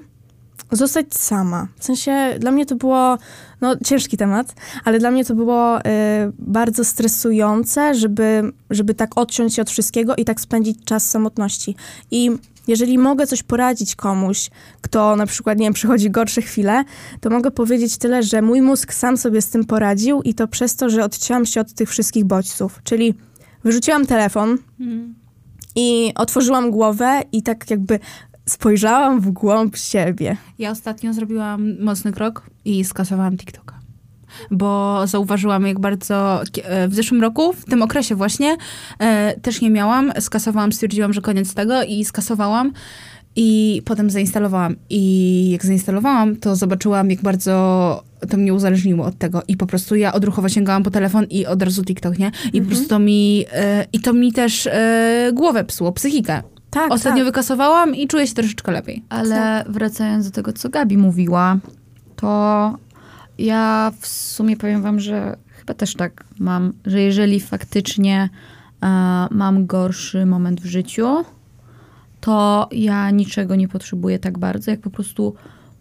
zostać 0.73 1.15
sama. 1.15 1.69
W 1.79 1.85
sensie 1.85 2.35
dla 2.39 2.51
mnie 2.51 2.67
to 2.67 2.77
było 2.77 3.19
no, 3.61 3.77
ciężki 3.85 4.17
temat, 4.17 4.55
ale 4.85 4.99
dla 4.99 5.11
mnie 5.11 5.25
to 5.25 5.35
było 5.35 5.85
e, 5.85 6.33
bardzo 6.39 6.85
stresujące, 6.85 7.95
żeby, 7.95 8.53
żeby 8.71 8.95
tak 8.95 9.19
odciąć 9.19 9.55
się 9.55 9.63
od 9.63 9.71
wszystkiego 9.71 10.17
i 10.17 10.25
tak 10.25 10.41
spędzić 10.41 10.85
czas 10.85 11.07
w 11.07 11.11
samotności. 11.11 11.77
I 12.11 12.31
jeżeli 12.69 12.99
mogę 12.99 13.27
coś 13.27 13.43
poradzić 13.43 13.97
komuś, 13.97 14.51
kto 14.81 15.17
na 15.17 15.27
przykład, 15.27 15.59
nie 15.59 15.67
wiem, 15.67 15.73
przychodzi 15.73 16.11
gorsze 16.11 16.43
chwile, 16.43 16.85
to 17.21 17.31
mogę 17.31 17.51
powiedzieć 17.51 17.97
tyle, 17.97 18.23
że 18.23 18.43
mój 18.43 18.63
mózg 18.63 18.93
sam 18.93 19.17
sobie 19.17 19.43
z 19.43 19.51
tym 19.51 19.65
poradził 19.65 20.23
i 20.23 20.35
to 20.35 20.49
przez 20.49 20.77
to, 20.77 20.91
że 20.91 21.05
odcięłam 21.05 21.47
się 21.47 21.61
od 21.61 21.73
tych 21.73 21.91
wszystkich 21.91 22.25
bodźców. 22.25 22.81
Czyli 22.85 23.15
wyrzuciłam 23.65 24.07
telefon 24.07 24.59
i 25.77 26.13
otworzyłam 26.15 26.71
głowę 26.71 27.23
i 27.33 27.43
tak 27.43 27.71
jakby 27.71 27.99
spojrzałam 28.47 29.21
w 29.21 29.31
głąb 29.31 29.77
siebie. 29.77 30.37
Ja 30.59 30.71
ostatnio 30.71 31.13
zrobiłam 31.13 31.81
mocny 31.81 32.13
krok 32.13 32.51
i 32.65 32.85
skasowałam 32.85 33.37
TikToka. 33.37 33.82
Bo 34.51 35.03
zauważyłam, 35.07 35.67
jak 35.67 35.81
bardzo 35.81 36.43
e, 36.65 36.89
w 36.89 36.95
zeszłym 36.95 37.23
roku, 37.23 37.53
w 37.53 37.65
tym 37.65 37.83
okresie 37.83 38.15
właśnie, 38.15 38.57
e, 38.99 39.41
też 39.41 39.61
nie 39.61 39.71
miałam. 39.71 40.13
Skasowałam, 40.21 40.73
stwierdziłam, 40.73 41.13
że 41.13 41.21
koniec 41.21 41.55
tego 41.55 41.83
i 41.83 42.05
skasowałam. 42.05 42.73
I 43.37 43.83
potem 43.85 44.11
zainstalowałam. 44.11 44.77
I 44.91 45.51
jak 45.51 45.67
zainstalowałam, 45.67 46.37
to 46.37 46.57
zobaczyłam, 46.57 47.11
jak 47.11 47.23
bardzo 47.23 48.05
to 48.31 48.37
mnie 48.37 48.55
uzależniło 48.55 49.07
od 49.07 49.19
tego. 49.19 49.43
I 49.49 49.57
po 49.57 49.67
prostu 49.67 49.97
ja 49.97 50.13
odruchowo 50.13 50.49
sięgałam 50.49 50.83
po 50.83 50.91
telefon 50.91 51.25
i 51.25 51.47
od 51.47 51.63
razu 51.63 51.85
TikTok, 51.85 52.19
nie? 52.19 52.31
I 52.53 52.63
po 52.63 52.69
prostu 52.69 52.89
to 52.89 52.99
mi, 52.99 53.45
e, 53.53 53.87
i 53.93 54.01
to 54.01 54.13
mi 54.13 54.33
też 54.33 54.69
głowę 55.33 55.65
psuło, 55.65 55.93
psychikę. 55.93 56.43
Tak, 56.73 56.93
Ostatnio 56.93 57.19
tak. 57.19 57.27
wykasowałam 57.27 57.95
i 57.95 58.09
czuję 58.09 58.27
się 58.27 58.35
troszeczkę 58.35 58.73
lepiej. 58.73 59.03
Ale 59.09 59.65
wracając 59.69 60.27
do 60.27 60.33
tego, 60.35 60.53
co 60.53 60.69
Gabi 60.69 60.99
mówiła, 60.99 61.59
to 62.17 62.75
ja 63.39 63.93
w 64.01 64.07
sumie 64.07 64.57
powiem 64.57 64.83
wam, 64.83 65.01
że 65.01 65.37
chyba 65.49 65.75
też 65.75 65.95
tak 65.95 66.25
mam, 66.39 66.73
że 66.87 67.01
jeżeli 67.01 67.41
faktycznie 67.41 68.29
e, 68.83 68.89
mam 69.31 69.67
gorszy 69.67 70.27
moment 70.27 70.61
w 70.61 70.67
życiu, 70.67 71.25
to 72.21 72.69
ja 72.73 73.11
niczego 73.11 73.57
nie 73.57 73.69
potrzebuję 73.69 74.19
tak 74.19 74.39
bardzo, 74.39 74.71
jak 74.71 74.81
po 74.81 74.91
prostu 74.91 75.35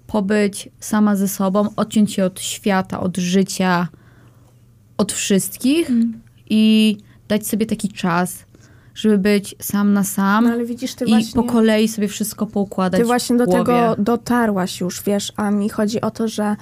pobyć 0.07 0.69
sama 0.79 1.15
ze 1.15 1.27
sobą, 1.27 1.69
odciąć 1.75 2.13
się 2.13 2.25
od 2.25 2.41
świata, 2.41 2.99
od 2.99 3.17
życia, 3.17 3.87
od 4.97 5.11
wszystkich 5.13 5.91
i 6.49 6.97
dać 7.27 7.47
sobie 7.47 7.65
taki 7.65 7.89
czas, 7.89 8.45
żeby 8.95 9.17
być 9.17 9.55
sam 9.59 9.93
na 9.93 10.03
sam 10.03 10.43
No 10.43 10.51
ale 10.51 10.65
widzisz, 10.65 10.95
i 11.05 11.09
właśnie... 11.09 11.43
po 11.43 11.43
kolei 11.43 11.87
sobie 11.87 12.07
wszystko 12.07 12.47
poukładać 12.47 13.01
Ty 13.01 13.05
właśnie 13.05 13.37
do 13.37 13.47
tego 13.47 13.95
dotarłaś 13.97 14.81
już, 14.81 15.03
wiesz, 15.03 15.33
a 15.35 15.51
mi 15.51 15.69
chodzi 15.69 16.01
o 16.01 16.11
to, 16.11 16.27
że 16.27 16.55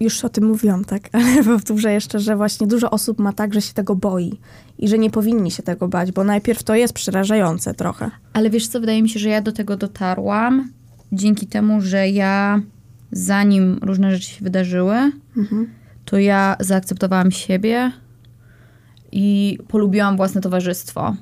już 0.00 0.24
o 0.24 0.28
tym 0.28 0.44
mówiłam, 0.44 0.84
tak, 0.84 1.08
ale 1.12 1.44
powtórzę 1.44 1.92
jeszcze, 1.92 2.18
że 2.20 2.36
właśnie 2.36 2.66
dużo 2.66 2.90
osób 2.90 3.18
ma 3.18 3.32
tak, 3.32 3.54
że 3.54 3.62
się 3.62 3.72
tego 3.74 3.94
boi 3.96 4.40
i 4.78 4.88
że 4.88 4.98
nie 4.98 5.10
powinni 5.10 5.50
się 5.50 5.62
tego 5.62 5.88
bać, 5.88 6.12
bo 6.12 6.24
najpierw 6.24 6.62
to 6.62 6.74
jest 6.74 6.94
przerażające 6.94 7.74
trochę. 7.74 8.10
Ale 8.32 8.50
wiesz 8.50 8.68
co, 8.68 8.80
wydaje 8.80 9.02
mi 9.02 9.08
się, 9.08 9.20
że 9.20 9.28
ja 9.28 9.40
do 9.40 9.52
tego 9.52 9.76
dotarłam 9.76 10.68
dzięki 11.12 11.46
temu, 11.46 11.80
że 11.80 12.08
ja 12.08 12.60
zanim 13.12 13.78
różne 13.82 14.12
rzeczy 14.12 14.28
się 14.30 14.44
wydarzyły, 14.44 14.96
Mhm. 15.36 15.68
to 16.04 16.18
ja 16.18 16.56
zaakceptowałam 16.60 17.30
siebie 17.30 17.92
i 19.12 19.58
polubiłam 19.68 20.16
własne 20.16 20.40
towarzystwo. 20.40 21.16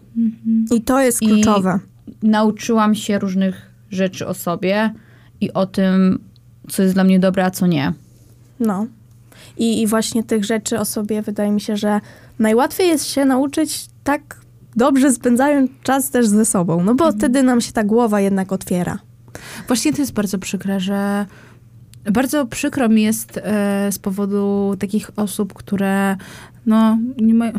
I 0.74 0.82
to 0.82 1.00
jest 1.00 1.22
I- 1.22 1.26
kluczowe. 1.26 1.78
Nauczyłam 2.22 2.94
się 2.94 3.18
różnych 3.18 3.70
rzeczy 3.90 4.26
o 4.26 4.34
sobie 4.34 4.94
i 5.40 5.52
o 5.52 5.66
tym, 5.66 6.18
co 6.68 6.82
jest 6.82 6.94
dla 6.94 7.04
mnie 7.04 7.18
dobre, 7.20 7.44
a 7.44 7.50
co 7.50 7.66
nie. 7.66 7.92
No. 8.60 8.86
I, 9.56 9.82
I 9.82 9.86
właśnie 9.86 10.24
tych 10.24 10.44
rzeczy 10.44 10.78
o 10.78 10.84
sobie 10.84 11.22
wydaje 11.22 11.50
mi 11.50 11.60
się, 11.60 11.76
że 11.76 12.00
najłatwiej 12.38 12.88
jest 12.88 13.06
się 13.06 13.24
nauczyć 13.24 13.86
tak 14.04 14.40
dobrze 14.76 15.12
spędzając 15.12 15.70
czas 15.82 16.10
też 16.10 16.26
ze 16.26 16.44
sobą, 16.44 16.84
no 16.84 16.94
bo 16.94 17.12
wtedy 17.12 17.42
nam 17.42 17.60
się 17.60 17.72
ta 17.72 17.84
głowa 17.84 18.20
jednak 18.20 18.52
otwiera. 18.52 18.98
Właśnie 19.66 19.92
to 19.92 20.02
jest 20.02 20.12
bardzo 20.12 20.38
przykre, 20.38 20.80
że 20.80 21.26
bardzo 22.12 22.46
przykro 22.46 22.88
mi 22.88 23.02
jest 23.02 23.40
e, 23.42 23.92
z 23.92 23.98
powodu 23.98 24.74
takich 24.78 25.10
osób, 25.16 25.52
które 25.52 26.16
no 26.66 26.98
nie 27.20 27.34
mają... 27.34 27.52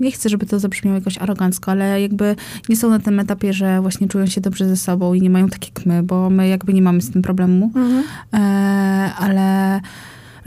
Nie 0.00 0.12
chcę, 0.12 0.28
żeby 0.28 0.46
to 0.46 0.58
zabrzmiało 0.58 0.98
jakoś 0.98 1.18
arogancko, 1.18 1.70
ale 1.70 2.00
jakby 2.02 2.36
nie 2.68 2.76
są 2.76 2.90
na 2.90 2.98
tym 2.98 3.20
etapie, 3.20 3.52
że 3.52 3.80
właśnie 3.80 4.08
czują 4.08 4.26
się 4.26 4.40
dobrze 4.40 4.68
ze 4.68 4.76
sobą 4.76 5.14
i 5.14 5.22
nie 5.22 5.30
mają 5.30 5.48
tak 5.48 5.66
jak 5.66 5.86
my, 5.86 6.02
bo 6.02 6.30
my 6.30 6.48
jakby 6.48 6.74
nie 6.74 6.82
mamy 6.82 7.00
z 7.00 7.10
tym 7.10 7.22
problemu, 7.22 7.70
e, 8.32 8.38
ale 9.18 9.80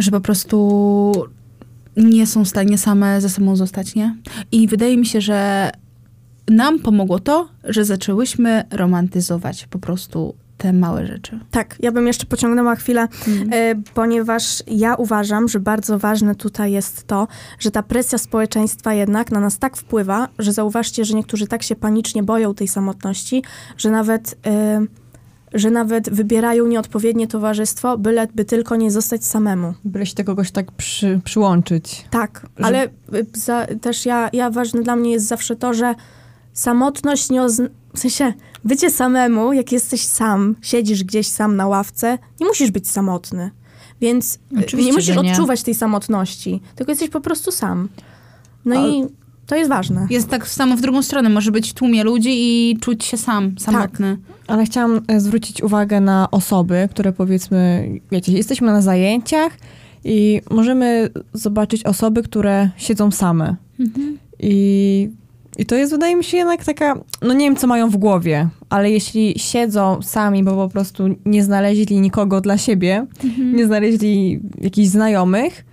że 0.03 0.11
po 0.11 0.21
prostu 0.21 1.11
nie 1.97 2.27
są 2.27 2.45
w 2.45 2.47
stanie 2.47 2.77
same 2.77 3.21
ze 3.21 3.29
sobą 3.29 3.55
zostać, 3.55 3.95
nie? 3.95 4.15
I 4.51 4.67
wydaje 4.67 4.97
mi 4.97 5.05
się, 5.05 5.21
że 5.21 5.69
nam 6.49 6.79
pomogło 6.79 7.19
to, 7.19 7.49
że 7.63 7.85
zaczęłyśmy 7.85 8.63
romantyzować 8.71 9.67
po 9.67 9.79
prostu 9.79 10.35
te 10.57 10.73
małe 10.73 11.07
rzeczy. 11.07 11.39
Tak, 11.51 11.75
ja 11.79 11.91
bym 11.91 12.07
jeszcze 12.07 12.25
pociągnęła 12.25 12.75
chwilę, 12.75 13.07
e, 13.51 13.75
ponieważ 13.93 14.63
ja 14.67 14.95
uważam, 14.95 15.47
że 15.47 15.59
bardzo 15.59 15.99
ważne 15.99 16.35
tutaj 16.35 16.71
jest 16.71 17.07
to, 17.07 17.27
że 17.59 17.71
ta 17.71 17.83
presja 17.83 18.17
społeczeństwa 18.17 18.93
jednak 18.93 19.31
na 19.31 19.39
nas 19.39 19.59
tak 19.59 19.77
wpływa, 19.77 20.27
że 20.39 20.53
zauważcie, 20.53 21.05
że 21.05 21.13
niektórzy 21.13 21.47
tak 21.47 21.63
się 21.63 21.75
panicznie 21.75 22.23
boją 22.23 22.53
tej 22.53 22.67
samotności, 22.67 23.43
że 23.77 23.91
nawet, 23.91 24.35
e, 24.45 24.85
że 25.53 25.71
nawet 25.71 26.09
wybierają 26.09 26.67
nieodpowiednie 26.67 27.27
towarzystwo, 27.27 27.97
byle 27.97 28.27
by 28.35 28.45
tylko 28.45 28.75
nie 28.75 28.91
zostać 28.91 29.25
samemu. 29.25 29.73
Byle 29.85 30.05
się 30.05 30.15
do 30.15 30.23
kogoś 30.23 30.51
tak 30.51 30.71
przy, 30.71 31.21
przyłączyć. 31.23 32.05
Tak, 32.09 32.47
Że- 32.57 32.65
ale 32.65 32.85
y, 32.87 32.89
za, 33.33 33.67
też 33.81 34.05
ja, 34.05 34.29
ja 34.33 34.49
ważne 34.49 34.81
dla 34.83 34.95
mnie 34.95 35.11
jest 35.11 35.27
zawsze 35.27 35.55
to, 35.55 35.73
że 35.73 35.95
samotność 36.53 37.29
nie 37.29 37.41
ozn- 37.41 37.69
w 37.95 37.99
sensie 37.99 38.33
bycie 38.65 38.89
samemu, 38.89 39.53
jak 39.53 39.71
jesteś 39.71 40.03
sam, 40.05 40.55
siedzisz 40.61 41.03
gdzieś 41.03 41.27
sam 41.27 41.55
na 41.55 41.67
ławce, 41.67 42.17
nie 42.41 42.47
musisz 42.47 42.71
być 42.71 42.89
samotny. 42.89 43.51
Więc 44.01 44.35
y, 44.35 44.39
Oczywiście, 44.59 44.77
nie 44.85 44.93
musisz 44.93 45.15
nie. 45.15 45.31
odczuwać 45.31 45.63
tej 45.63 45.73
samotności, 45.75 46.61
tylko 46.75 46.91
jesteś 46.91 47.09
po 47.09 47.21
prostu 47.21 47.51
sam. 47.51 47.89
No 48.65 48.75
Ale- 48.75 48.89
i 48.89 49.05
to 49.45 49.55
jest 49.55 49.69
ważne. 49.69 50.07
Jest 50.09 50.29
tak 50.29 50.47
samo 50.47 50.77
w 50.77 50.81
drugą 50.81 51.03
stronę. 51.03 51.29
Może 51.29 51.51
być 51.51 51.71
w 51.71 51.73
tłumie 51.73 52.03
ludzi 52.03 52.29
i 52.33 52.77
czuć 52.79 53.05
się 53.05 53.17
sam, 53.17 53.55
samotny. 53.59 54.17
Ale 54.47 54.65
chciałam 54.65 55.01
e, 55.07 55.19
zwrócić 55.19 55.63
uwagę 55.63 56.01
na 56.01 56.27
osoby, 56.31 56.87
które 56.91 57.11
powiedzmy, 57.11 57.89
wiecie, 58.11 58.31
jesteśmy 58.31 58.67
na 58.67 58.81
zajęciach 58.81 59.57
i 60.03 60.41
możemy 60.51 61.09
zobaczyć 61.33 61.83
osoby, 61.83 62.23
które 62.23 62.69
siedzą 62.77 63.11
same. 63.11 63.55
I, 64.39 65.09
I 65.57 65.65
to 65.65 65.75
jest, 65.75 65.91
wydaje 65.91 66.15
mi 66.15 66.23
się, 66.23 66.37
jednak 66.37 66.65
taka, 66.65 66.99
no 67.21 67.33
nie 67.33 67.45
wiem, 67.45 67.55
co 67.55 67.67
mają 67.67 67.89
w 67.89 67.97
głowie, 67.97 68.49
ale 68.69 68.91
jeśli 68.91 69.39
siedzą 69.39 70.01
sami, 70.01 70.43
bo 70.43 70.51
po 70.51 70.69
prostu 70.69 71.03
nie 71.25 71.43
znaleźli 71.43 72.01
nikogo 72.01 72.41
dla 72.41 72.57
siebie, 72.57 73.05
nie 73.53 73.65
znaleźli 73.65 74.39
jakichś 74.61 74.87
znajomych, 74.87 75.65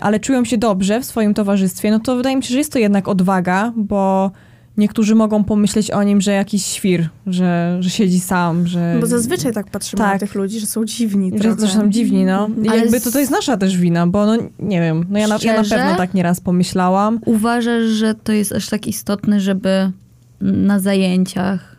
ale 0.00 0.20
czują 0.20 0.44
się 0.44 0.58
dobrze 0.58 1.00
w 1.00 1.04
swoim 1.04 1.34
towarzystwie, 1.34 1.90
no 1.90 2.00
to 2.00 2.16
wydaje 2.16 2.36
mi 2.36 2.42
się, 2.42 2.52
że 2.52 2.58
jest 2.58 2.72
to 2.72 2.78
jednak 2.78 3.08
odwaga, 3.08 3.72
bo 3.76 4.30
niektórzy 4.78 5.14
mogą 5.14 5.44
pomyśleć 5.44 5.90
o 5.90 6.02
nim, 6.02 6.20
że 6.20 6.32
jakiś 6.32 6.64
świr, 6.66 7.08
że, 7.26 7.76
że 7.80 7.90
siedzi 7.90 8.20
sam, 8.20 8.66
że... 8.66 8.96
Bo 9.00 9.06
zazwyczaj 9.06 9.52
tak 9.52 9.70
patrzymy 9.70 10.02
na 10.02 10.10
Tak. 10.10 10.20
tych 10.20 10.34
ludzi, 10.34 10.60
że 10.60 10.66
są 10.66 10.84
dziwni 10.84 11.30
że, 11.34 11.38
trochę. 11.38 11.66
że 11.66 11.72
są 11.72 11.90
dziwni, 11.90 12.24
no. 12.24 12.48
I 12.64 12.68
Ale 12.68 12.78
jakby 12.78 13.00
to, 13.00 13.10
to 13.10 13.18
jest 13.18 13.30
nasza 13.30 13.56
też 13.56 13.76
wina, 13.76 14.06
bo 14.06 14.26
no 14.26 14.36
nie 14.58 14.80
wiem, 14.80 15.04
no 15.10 15.18
ja 15.18 15.28
na, 15.28 15.38
ja 15.42 15.62
na 15.62 15.68
pewno 15.68 15.96
tak 15.96 16.14
nieraz 16.14 16.40
pomyślałam. 16.40 17.20
Uważasz, 17.24 17.84
że 17.84 18.14
to 18.14 18.32
jest 18.32 18.52
aż 18.52 18.68
tak 18.68 18.86
istotne, 18.86 19.40
żeby 19.40 19.92
na 20.40 20.80
zajęciach 20.80 21.76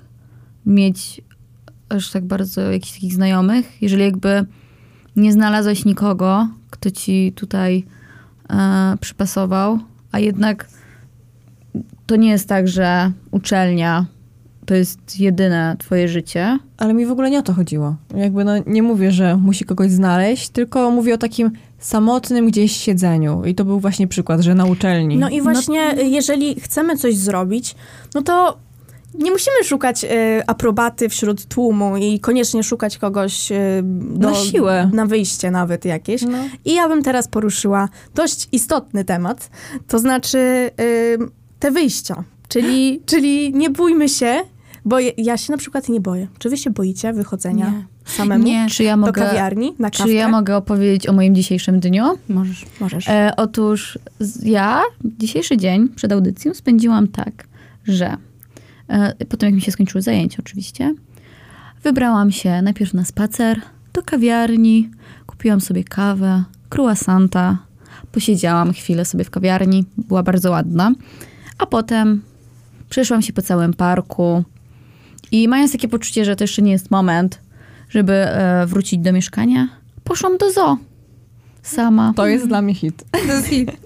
mieć 0.66 1.22
aż 1.90 2.12
tak 2.12 2.26
bardzo 2.26 2.62
jakichś 2.62 2.94
takich 2.94 3.14
znajomych? 3.14 3.82
Jeżeli 3.82 4.04
jakby 4.04 4.46
nie 5.20 5.34
znalazłeś 5.34 5.86
nikogo, 5.86 6.48
kto 6.70 6.92
ci 6.92 7.34
tutaj 7.36 7.86
e, 8.50 8.98
przypasował, 9.00 9.80
a 10.12 10.20
jednak 10.20 10.68
to 12.06 12.16
nie 12.16 12.30
jest 12.30 12.50
tak, 12.50 12.68
że 12.68 13.12
uczelnia 13.32 14.06
to 14.66 14.76
jest 14.76 15.20
jedyne 15.20 15.76
twoje 15.80 16.08
życie. 16.08 16.60
Ale 16.78 16.94
mi 16.94 17.06
w 17.06 17.12
ogóle 17.12 17.30
nie 17.30 17.40
o 17.40 17.42
to 17.42 17.54
chodziło. 17.54 17.96
Jakby 18.16 18.44
no 18.44 18.52
nie 18.68 18.84
mówię, 18.84 19.12
że 19.12 19.38
musi 19.38 19.66
kogoś 19.66 19.92
znaleźć, 19.92 20.50
tylko 20.50 20.92
mówię 20.92 21.14
o 21.14 21.18
takim 21.18 21.52
samotnym 21.80 22.48
gdzieś 22.48 22.72
siedzeniu. 22.72 23.46
I 23.46 23.56
to 23.56 23.66
był 23.66 23.80
właśnie 23.80 24.08
przykład, 24.08 24.42
że 24.42 24.56
na 24.56 24.66
uczelni. 24.66 25.18
No 25.18 25.30
i 25.30 25.42
właśnie, 25.42 26.00
y, 26.00 26.04
jeżeli 26.04 26.60
chcemy 26.60 26.98
coś 26.98 27.18
zrobić, 27.18 27.76
no 28.16 28.22
to 28.22 28.58
nie 29.14 29.32
musimy 29.32 29.56
szukać 29.64 30.04
y, 30.04 30.08
aprobaty 30.48 31.10
wśród 31.10 31.46
tłumu 31.46 31.98
i 31.98 32.20
koniecznie 32.20 32.64
szukać 32.64 32.98
kogoś 32.98 33.52
y, 33.52 33.56
do, 33.84 34.30
Na 34.30 34.36
siłę. 34.36 34.90
na 34.94 35.06
wyjście 35.06 35.52
nawet 35.52 35.86
jakieś. 35.86 36.22
No. 36.22 36.38
I 36.66 36.74
ja 36.74 36.88
bym 36.90 37.04
teraz 37.04 37.28
poruszyła 37.28 37.90
dość 38.16 38.48
istotny 38.52 39.06
temat, 39.06 39.50
to 39.88 40.00
znaczy 40.00 40.38
y, 40.82 41.18
te 41.60 41.72
wyjścia. 41.72 42.24
Czyli, 42.48 43.02
czyli 43.06 43.54
nie 43.54 43.70
bójmy 43.70 44.10
się, 44.10 44.36
bo 44.86 45.00
ja- 45.00 45.12
ja 45.18 45.38
się 45.38 45.52
na 45.52 45.58
przykład 45.58 45.90
nie 45.90 46.02
boję. 46.02 46.28
Czy 46.40 46.50
wy 46.50 46.58
się 46.58 46.70
boicie 46.70 47.14
wychodzenia 47.14 47.70
Nie. 47.70 47.86
samemu 48.06 48.44
Nie, 48.44 48.68
Czy 48.70 48.84
ja 48.84 48.92
do 48.98 48.98
mogę, 49.06 49.22
kawiarni 49.22 49.74
na 49.80 49.90
kawkę? 49.90 50.04
czy 50.06 50.14
ja 50.14 50.30
mogę 50.30 50.58
opowiedzieć 50.58 51.08
o 51.10 51.14
moim 51.14 51.36
dzisiejszym 51.36 51.80
dniu? 51.80 52.04
możesz. 52.30 52.66
Możesz. 52.80 53.08
E, 53.10 53.32
otóż 53.38 54.00
ja 54.44 54.82
dzisiejszy 55.04 55.58
dzień 55.58 55.90
przed 55.96 56.12
audycją 56.12 56.54
spędziłam 56.54 57.08
tak, 57.08 57.48
że 57.88 58.18
potem 59.30 59.48
jak 59.48 59.56
mi 59.56 59.62
się 59.62 59.72
skończyły 59.72 60.02
zajęcia 60.02 60.38
oczywiście, 60.40 60.96
wybrałam 61.84 62.32
się 62.32 62.62
najpierw 62.62 62.94
na 62.94 63.06
spacer 63.06 63.62
do 63.94 64.04
kawiarni, 64.04 64.90
kupiłam 65.26 65.62
sobie 65.62 65.84
kawę, 65.84 66.44
croissanta, 66.76 67.58
posiedziałam 68.12 68.74
chwilę 68.74 69.06
sobie 69.06 69.24
w 69.24 69.30
kawiarni, 69.30 69.86
była 69.98 70.24
bardzo 70.24 70.52
ładna, 70.52 70.92
a 71.58 71.66
potem 71.66 72.22
przeszłam 72.90 73.22
się 73.22 73.34
po 73.34 73.42
całym 73.42 73.74
parku 73.74 74.44
i 75.32 75.48
mając 75.48 75.72
takie 75.72 75.88
poczucie, 75.88 76.26
że 76.26 76.36
to 76.36 76.44
jeszcze 76.44 76.62
nie 76.62 76.72
jest 76.72 76.92
moment, 76.92 77.42
żeby 77.90 78.14
e, 78.14 78.66
wrócić 78.68 79.00
do 79.00 79.14
mieszkania, 79.14 79.70
poszłam 80.04 80.38
do 80.38 80.52
zoo. 80.52 80.78
Sama. 81.64 82.14
To 82.16 82.28
jest 82.28 82.48
dla 82.48 82.62
mnie 82.62 82.76
hit. 82.76 83.04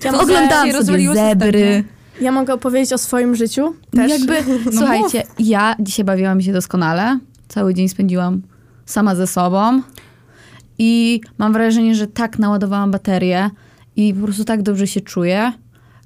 Ja 0.04 0.12
mogę, 0.12 0.24
Oglądałam 0.24 0.72
się 0.72 0.84
sobie 0.84 1.14
zebry. 1.14 1.84
Ja 2.22 2.32
mogę 2.32 2.54
opowiedzieć 2.54 2.94
o 2.94 2.98
swoim 2.98 3.36
życiu 3.36 3.74
też. 3.92 4.12
Jakby, 4.12 4.36
słuchajcie, 4.78 5.24
ja 5.40 5.76
dzisiaj 5.80 6.06
bawiłam 6.06 6.42
się 6.42 6.54
doskonale. 6.54 7.20
Cały 7.48 7.74
dzień 7.74 7.90
spędziłam 7.90 8.42
sama 8.86 9.16
ze 9.16 9.28
sobą. 9.28 9.82
I 10.78 11.22
mam 11.38 11.54
wrażenie, 11.54 11.96
że 11.96 12.08
tak 12.08 12.40
naładowałam 12.40 12.92
baterię 12.92 13.50
i 13.96 14.14
po 14.14 14.24
prostu 14.26 14.44
tak 14.46 14.62
dobrze 14.62 14.88
się 14.88 15.02
czuję, 15.02 15.52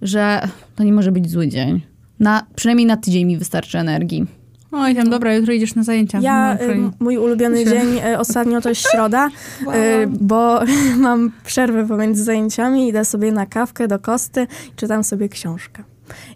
że 0.01 0.47
to 0.75 0.83
nie 0.83 0.93
może 0.93 1.11
być 1.11 1.29
zły 1.31 1.47
dzień. 1.47 1.81
Na, 2.19 2.45
przynajmniej 2.55 2.87
na 2.87 2.97
tydzień 2.97 3.25
mi 3.25 3.37
wystarczy 3.37 3.77
energii. 3.77 4.25
Oj, 4.71 4.95
tam 4.95 5.09
dobra, 5.09 5.35
jutro 5.35 5.53
idziesz 5.53 5.75
na 5.75 5.83
zajęcia. 5.83 6.19
Ja, 6.21 6.57
No, 6.67 6.73
y, 6.73 6.91
mój 6.99 7.17
ulubiony 7.17 7.63
Się- 7.63 7.69
dzień 7.71 7.97
y, 8.13 8.17
ostatnio 8.19 8.61
to 8.61 8.69
jest 8.69 8.81
środa, 8.91 9.27
y, 9.27 10.07
bo 10.07 10.59
mam 10.97 11.31
przerwę 11.45 11.87
pomiędzy 11.87 12.23
zajęciami, 12.23 12.87
idę 12.89 13.05
sobie 13.05 13.31
na 13.31 13.45
kawkę 13.45 13.87
do 13.87 13.99
Kosty 13.99 14.47
i 14.73 14.75
czytam 14.75 15.03
sobie 15.03 15.29
książkę. 15.29 15.83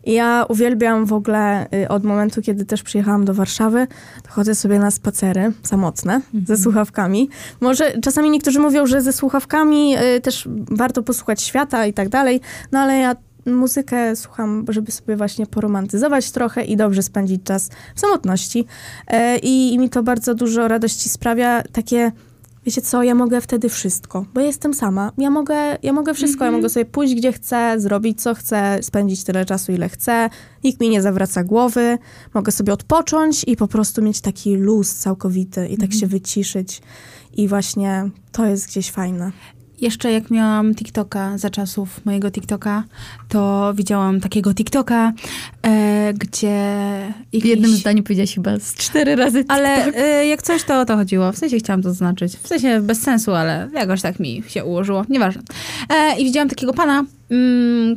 I 0.04 0.14
ja 0.14 0.46
uwielbiam 0.50 1.06
w 1.06 1.14
ogóle 1.14 1.68
y, 1.84 1.88
od 1.90 2.04
momentu, 2.04 2.42
kiedy 2.42 2.66
też 2.66 2.84
przyjechałam 2.84 3.26
do 3.26 3.34
Warszawy, 3.34 3.88
to 4.24 4.30
chodzę 4.30 4.56
sobie 4.56 4.80
na 4.80 4.92
spacery 4.92 5.52
samotne 5.64 6.22
ze 6.46 6.58
słuchawkami. 6.58 7.30
Może 7.62 7.92
czasami 8.02 8.30
niektórzy 8.30 8.60
mówią, 8.60 8.86
że 8.88 9.02
ze 9.02 9.14
słuchawkami 9.14 9.96
y, 9.98 10.22
też 10.22 10.50
warto 10.72 11.04
posłuchać 11.04 11.42
świata 11.42 11.86
i 11.86 11.94
tak 11.94 12.10
dalej, 12.10 12.42
no 12.72 12.80
ale 12.80 12.98
ja 12.98 13.16
muzykę 13.46 14.16
słucham, 14.16 14.66
żeby 14.70 14.92
sobie 14.92 15.16
właśnie 15.16 15.46
poromantyzować 15.46 16.32
trochę 16.32 16.64
i 16.64 16.78
dobrze 16.78 17.04
spędzić 17.04 17.44
czas 17.44 17.70
w 17.96 18.00
samotności. 18.00 18.66
E, 19.08 19.38
I, 19.38 19.74
I 19.74 19.80
mi 19.80 19.90
to 19.90 20.04
bardzo 20.04 20.36
dużo 20.36 20.68
radości 20.68 21.10
sprawia. 21.10 21.64
Takie, 21.72 22.12
wiecie 22.66 22.82
co, 22.82 23.04
ja 23.04 23.16
mogę 23.16 23.42
wtedy 23.42 23.70
wszystko, 23.70 24.26
bo 24.34 24.42
jestem 24.42 24.74
sama. 24.74 25.12
Ja 25.18 25.30
mogę, 25.30 25.78
ja 25.84 25.94
mogę 25.94 26.14
wszystko. 26.14 26.46
Ja 26.46 26.52
mogę 26.52 26.70
sobie 26.70 26.86
pójść 26.86 27.16
gdzie 27.16 27.32
chcę, 27.32 27.80
zrobić 27.80 28.22
co 28.22 28.36
chcę, 28.36 28.80
spędzić 28.82 29.24
tyle 29.24 29.46
czasu, 29.46 29.72
ile 29.72 29.90
chcę. 29.90 30.30
Nikt 30.64 30.80
mi 30.80 30.90
nie 30.90 31.02
zawraca 31.02 31.44
głowy. 31.44 31.98
Mogę 32.34 32.52
sobie 32.52 32.74
odpocząć 32.74 33.44
i 33.48 33.56
po 33.56 33.68
prostu 33.68 34.02
mieć 34.02 34.22
taki 34.22 34.56
luz 34.56 34.94
całkowity 34.94 35.68
i 35.68 35.78
tak 35.78 35.94
się 35.94 36.08
wyciszyć. 36.08 36.82
I 37.34 37.48
właśnie 37.48 38.10
to 38.32 38.46
jest 38.46 38.68
gdzieś 38.68 38.92
fajne. 38.92 39.32
Jeszcze 39.82 40.12
jak 40.12 40.32
miałam 40.32 40.76
TikToka 40.76 41.38
za 41.38 41.50
czasów 41.50 42.06
mojego 42.06 42.32
TikToka, 42.32 42.84
to 43.30 43.74
widziałam 43.76 44.20
takiego 44.20 44.54
TikToka, 44.54 45.14
e, 45.66 46.14
gdzie... 46.14 46.66
W 47.32 47.34
jakiś- 47.34 47.50
jednym 47.50 47.72
zdaniu 47.72 48.04
powiedziałaś 48.04 48.36
chyba 48.36 48.60
z 48.60 48.76
cztery 48.76 49.16
razy 49.16 49.46
Ale 49.48 49.86
e, 49.96 50.26
jak 50.28 50.42
coś, 50.42 50.64
to 50.64 50.82
o 50.82 50.86
to 50.86 50.96
chodziło. 50.98 51.32
W 51.32 51.38
sensie 51.38 51.58
chciałam 51.58 51.82
to 51.82 51.90
zaznaczyć. 51.90 52.36
W 52.36 52.48
sensie 52.48 52.82
bez 52.82 53.02
sensu, 53.02 53.32
ale 53.32 53.70
jakoś 53.74 54.02
tak 54.02 54.20
mi 54.20 54.44
się 54.48 54.66
ułożyło. 54.66 55.06
Nieważne. 55.10 55.42
E, 55.90 56.20
I 56.20 56.24
widziałam 56.26 56.50
takiego 56.50 56.74
pana, 56.74 57.04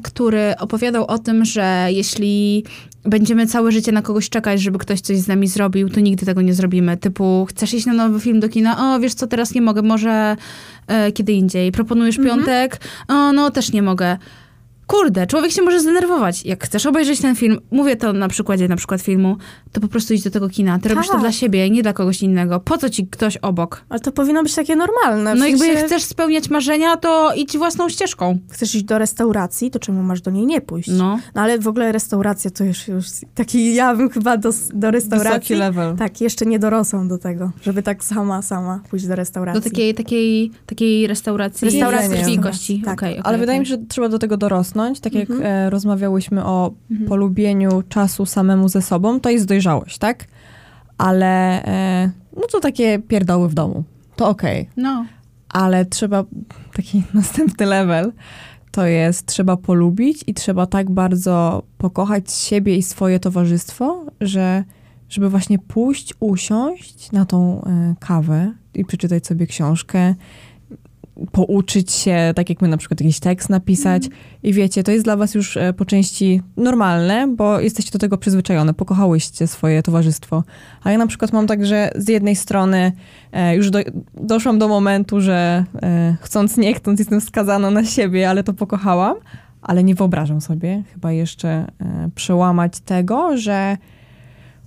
który 0.03 0.55
opowiadał 0.59 1.07
o 1.07 1.19
tym, 1.19 1.45
że 1.45 1.87
jeśli 1.89 2.65
będziemy 3.05 3.47
całe 3.47 3.73
życie 3.73 3.93
na 3.93 4.03
kogoś 4.03 4.29
czekać, 4.29 4.61
żeby 4.61 4.79
ktoś 4.79 5.01
coś 5.01 5.17
z 5.17 5.29
nami 5.29 5.49
zrobił, 5.49 5.91
to 5.91 6.01
nigdy 6.01 6.27
tego 6.27 6.43
nie 6.43 6.55
zrobimy. 6.55 6.97
Typu, 6.97 7.47
chcesz 7.51 7.75
iść 7.75 7.87
na 7.87 7.93
nowy 7.93 8.21
film 8.21 8.41
do 8.41 8.49
kina? 8.49 8.95
O, 8.95 9.01
wiesz 9.01 9.15
co, 9.15 9.27
teraz 9.27 9.55
nie 9.55 9.61
mogę, 9.61 9.83
może 9.83 10.37
e, 10.87 11.13
kiedy 11.13 11.33
indziej. 11.33 11.73
Proponujesz 11.73 12.17
piątek? 12.17 12.81
O, 13.09 13.33
no 13.33 13.51
też 13.51 13.73
nie 13.73 13.83
mogę. 13.83 14.17
Kurde, 14.87 15.27
człowiek 15.27 15.53
się 15.53 15.63
może 15.63 15.81
zdenerwować. 15.81 16.45
Jak 16.45 16.65
chcesz 16.65 16.87
obejrzeć 16.87 17.21
ten 17.21 17.37
film, 17.37 17.59
mówię 17.71 17.97
to 17.97 18.13
na 18.13 18.29
przykładzie 18.29 18.69
na 18.69 18.77
przykład 18.77 19.01
filmu, 19.01 19.37
to 19.73 19.81
po 19.81 19.89
prostu 19.89 20.15
idź 20.15 20.23
do 20.25 20.31
tego 20.31 20.49
kina. 20.49 20.79
Ty 20.79 20.89
robisz 20.89 21.07
to 21.07 21.13
Tak. 21.13 21.21
dla 21.21 21.33
siebie, 21.33 21.71
nie 21.71 21.83
dla 21.83 21.93
kogoś 21.93 22.23
innego. 22.23 22.61
Po 22.61 22.79
co 22.79 22.91
ci 22.91 23.07
ktoś 23.07 23.37
obok? 23.37 23.85
Ale 23.89 24.01
to 24.01 24.13
powinno 24.13 24.43
być 24.43 24.55
takie 24.55 24.77
normalne. 24.77 25.35
W 25.37 25.39
No 25.39 25.45
jakby 25.47 25.59
sensie, 25.59 25.75
jak 25.75 25.87
chcesz 25.87 26.03
spełniać 26.03 26.51
marzenia, 26.51 26.97
to 26.97 27.33
idź 27.37 27.57
własną 27.59 27.89
ścieżką. 27.89 28.39
chcesz 28.51 28.75
iść 28.75 28.85
do 28.85 28.99
restauracji, 28.99 29.71
to 29.71 29.79
czemu 29.79 30.03
masz 30.03 30.21
do 30.21 30.31
niej 30.31 30.47
nie 30.47 30.61
pójść? 30.61 30.89
No. 30.93 31.19
No 31.35 31.43
ale 31.43 31.59
w 31.59 31.69
ogóle 31.69 31.93
restauracja 31.93 32.51
to 32.51 32.65
już, 32.65 32.89
już 32.89 33.07
taki, 33.35 33.75
ja 33.75 33.95
bym 33.97 34.11
chyba 34.11 34.37
do, 34.37 34.51
do 34.75 34.91
restauracji. 34.91 35.33
Wysoki 35.39 35.55
level. 35.55 35.97
Tak, 35.97 36.21
jeszcze 36.21 36.47
nie 36.47 36.59
dorosłam 36.59 37.09
do 37.09 37.19
tego, 37.19 37.51
żeby 37.63 37.83
tak 37.83 38.05
sama, 38.05 38.43
sama 38.43 38.81
pójść 38.91 39.07
do 39.07 39.15
restauracji. 39.17 39.63
Do 39.63 39.71
takiej, 39.71 39.95
takiej, 39.95 40.51
takiej 40.67 41.07
restauracji. 41.07 41.65
Restauracji, 41.65 42.09
z 42.09 42.11
krwi 42.11 42.21
i 42.21 42.37
restauracji, 42.37 42.39
kości. 42.39 42.83
tak. 42.85 42.95
Okej, 42.99 43.13
okej, 43.13 43.21
Ale 43.25 43.39
wydaje 43.39 43.59
okej. 43.59 43.61
mi 43.61 43.77
się, 43.77 43.83
że 43.83 43.89
trzeba 43.89 44.09
do 44.09 44.19
tego 44.19 44.37
dorosnąć. 44.37 44.74
Tak 45.03 45.13
jak 45.15 45.31
Mhm. 45.31 45.47
e, 45.47 45.71
rozmawiałyśmy 45.71 46.45
o 46.45 46.73
Mhm. 46.91 47.09
polubieniu 47.09 47.83
czasu 47.89 48.27
samemu 48.27 48.69
ze 48.69 48.83
sobą, 48.83 49.21
to 49.21 49.31
jest 49.31 49.47
dojrzałość, 49.47 49.99
tak? 49.99 50.25
Ale 50.99 51.65
e, 51.65 52.11
no 52.37 52.43
to 52.53 52.61
takie 52.61 52.99
pierdoły 52.99 53.49
w 53.49 53.55
domu. 53.55 53.85
To 54.17 54.29
okej. 54.29 54.69
No. 54.77 55.07
Ale 55.49 55.85
trzeba, 55.85 56.25
taki 56.77 57.03
następny 57.15 57.67
level, 57.67 58.13
to 58.71 58.87
jest 58.87 59.27
trzeba 59.27 59.57
polubić 59.57 60.25
i 60.27 60.35
trzeba 60.35 60.67
tak 60.67 60.91
bardzo 60.91 61.63
pokochać 61.79 62.33
siebie 62.33 62.77
i 62.77 62.83
swoje 62.83 63.21
towarzystwo, 63.21 64.05
że 64.21 64.65
żeby 65.09 65.31
właśnie 65.31 65.59
pójść, 65.59 66.15
usiąść 66.21 67.13
na 67.13 67.25
tą 67.25 67.65
e, 67.65 67.95
kawę 68.01 68.53
i 68.75 68.85
przeczytać 68.85 69.27
sobie 69.27 69.47
książkę, 69.47 70.15
pouczyć 71.33 71.93
się, 71.93 72.33
tak 72.37 72.49
jak 72.49 72.63
my 72.63 72.69
na 72.69 72.77
przykład 72.77 73.01
jakiś 73.01 73.21
tekst 73.21 73.51
napisać. 73.51 74.09
I 74.43 74.53
wiecie, 74.53 74.83
to 74.83 74.93
jest 74.93 75.05
dla 75.05 75.17
was 75.17 75.35
już 75.35 75.57
e, 75.57 75.73
po 75.73 75.85
części 75.85 76.43
normalne, 76.57 77.29
bo 77.37 77.61
jesteście 77.61 77.93
do 77.93 77.99
tego 77.99 78.19
przyzwyczajone, 78.19 78.75
pokochałyście 78.75 79.47
swoje 79.47 79.83
towarzystwo. 79.83 80.45
A 80.83 80.93
ja 80.93 80.99
na 80.99 81.07
przykład 81.07 81.33
mam 81.33 81.47
tak, 81.47 81.67
że 81.67 81.91
z 81.97 82.09
jednej 82.09 82.37
strony 82.37 82.93
e, 83.33 83.57
już 83.57 83.71
do, 83.71 83.79
doszłam 84.15 84.59
do 84.59 84.69
momentu, 84.69 85.21
że 85.21 85.65
e, 85.83 86.17
chcąc, 86.21 86.57
nie 86.57 86.75
chcąc 86.75 86.99
jestem 86.99 87.21
skazana 87.21 87.71
na 87.71 87.85
siebie, 87.85 88.31
ale 88.31 88.45
to 88.45 88.53
pokochałam, 88.53 89.17
ale 89.63 89.85
nie 89.85 89.95
wyobrażam 89.95 90.41
sobie 90.41 90.83
chyba 90.93 91.13
jeszcze 91.13 91.49
e, 91.49 92.11
przełamać 92.15 92.81
tego, 92.81 93.37
że 93.37 93.77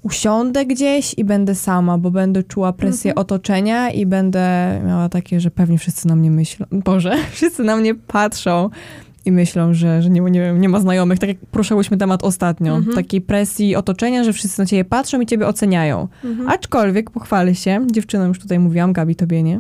usiądę 0.04 0.66
gdzieś 0.66 1.14
i 1.18 1.24
będę 1.24 1.56
sama, 1.56 1.98
bo 1.98 2.12
będę 2.12 2.44
czuła 2.44 2.74
presję 2.74 3.16
otoczenia 3.16 3.90
i 3.90 4.06
będę 4.06 4.80
miała 4.86 5.10
takie, 5.10 5.40
że 5.40 5.52
pewnie 5.52 5.78
wszyscy 5.78 6.08
na 6.08 6.16
mnie 6.16 6.32
myślą, 6.32 6.66
Boże, 6.86 7.18
wszyscy 7.32 7.64
na 7.64 7.78
mnie 7.78 7.96
patrzą 7.96 8.70
i 9.26 9.32
myślą, 9.32 9.74
że, 9.74 10.02
że 10.02 10.10
nie, 10.10 10.22
nie, 10.22 10.40
wiem, 10.40 10.62
nie 10.62 10.70
ma 10.70 10.80
znajomych, 10.80 11.20
tak 11.20 11.30
jak 11.30 11.38
poruszałyśmy 11.52 11.98
temat 11.98 12.24
ostatnio, 12.24 12.82
takiej 12.96 13.22
presji 13.22 13.76
otoczenia, 13.76 14.24
że 14.24 14.34
wszyscy 14.34 14.62
na 14.62 14.66
ciebie 14.66 14.86
patrzą 14.86 15.22
i 15.22 15.26
ciebie 15.26 15.48
oceniają. 15.48 16.08
Aczkolwiek 16.48 17.12
pochwalę 17.12 17.56
się, 17.56 17.88
dziewczynom 17.92 18.28
już 18.28 18.40
tutaj 18.40 18.60
mówiłam, 18.60 18.94
Gabi 18.94 19.16
tobie 19.16 19.44
nie, 19.44 19.60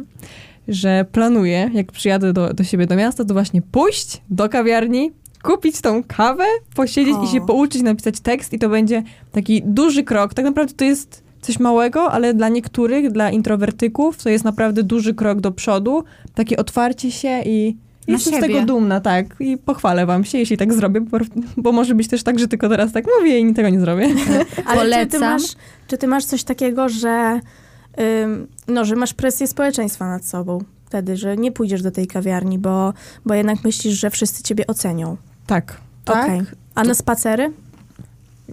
że 0.67 1.05
planuję, 1.11 1.71
jak 1.73 1.91
przyjadę 1.91 2.33
do, 2.33 2.53
do 2.53 2.63
siebie 2.63 2.85
do 2.85 2.95
miasta, 2.95 3.25
to 3.25 3.33
właśnie 3.33 3.61
pójść 3.61 4.21
do 4.29 4.49
kawiarni, 4.49 5.11
kupić 5.43 5.81
tą 5.81 6.03
kawę, 6.03 6.43
posiedzieć 6.75 7.15
i 7.23 7.27
się 7.27 7.41
O. 7.43 7.45
pouczyć, 7.45 7.81
napisać 7.81 8.19
tekst 8.19 8.53
i 8.53 8.59
to 8.59 8.69
będzie 8.69 9.03
taki 9.31 9.61
duży 9.65 10.03
krok. 10.03 10.33
Tak 10.33 10.45
naprawdę 10.45 10.73
to 10.73 10.85
jest 10.85 11.23
coś 11.41 11.59
małego, 11.59 12.11
ale 12.11 12.33
dla 12.33 12.49
niektórych, 12.49 13.11
dla 13.11 13.31
introwertyków, 13.31 14.23
to 14.23 14.29
jest 14.29 14.43
naprawdę 14.45 14.83
duży 14.83 15.13
krok 15.13 15.39
do 15.41 15.51
przodu, 15.51 16.03
takie 16.35 16.57
otwarcie 16.57 17.11
się 17.11 17.41
i 17.45 17.77
Na 18.07 18.13
jestem 18.13 18.33
z 18.33 18.35
siebie. 18.35 18.47
tego 18.53 18.65
dumna, 18.65 18.99
tak. 19.01 19.25
I 19.39 19.57
pochwalę 19.57 20.05
wam 20.05 20.23
się, 20.23 20.37
jeśli 20.37 20.57
tak 20.57 20.73
zrobię, 20.73 21.01
bo, 21.01 21.17
bo 21.57 21.71
może 21.71 21.95
być 21.95 22.07
też 22.07 22.23
tak, 22.23 22.39
że 22.39 22.47
tylko 22.47 22.69
teraz 22.69 22.91
tak 22.91 23.05
mówię 23.19 23.39
i 23.39 23.53
tego 23.53 23.69
nie 23.69 23.79
zrobię. 23.79 24.07
Ale 24.65 25.05
czy 25.05 25.11
ty, 25.11 25.17
Polecam. 25.17 25.21
masz, 25.21 25.43
czy 25.87 25.97
ty 25.97 26.07
masz 26.07 26.25
coś 26.25 26.43
takiego, 26.43 26.89
że, 26.89 27.39
ym, 28.23 28.47
no, 28.67 28.85
że 28.85 28.95
masz 28.95 29.13
presję 29.13 29.47
społeczeństwa 29.47 30.07
nad 30.09 30.25
sobą 30.25 30.59
wtedy, 30.87 31.17
że 31.17 31.37
nie 31.37 31.51
pójdziesz 31.51 31.81
do 31.81 31.91
tej 31.91 32.07
kawiarni, 32.07 32.59
bo, 32.59 32.93
bo 33.25 33.33
jednak 33.33 33.63
myślisz, 33.63 33.99
że 33.99 34.09
wszyscy 34.09 34.43
ciebie 34.43 34.67
ocenią? 34.67 35.17
Tak. 35.47 35.77
Tak? 36.05 36.23
Okej. 36.25 36.41
A 36.75 36.83
na 36.83 36.93
spacery? 36.93 37.51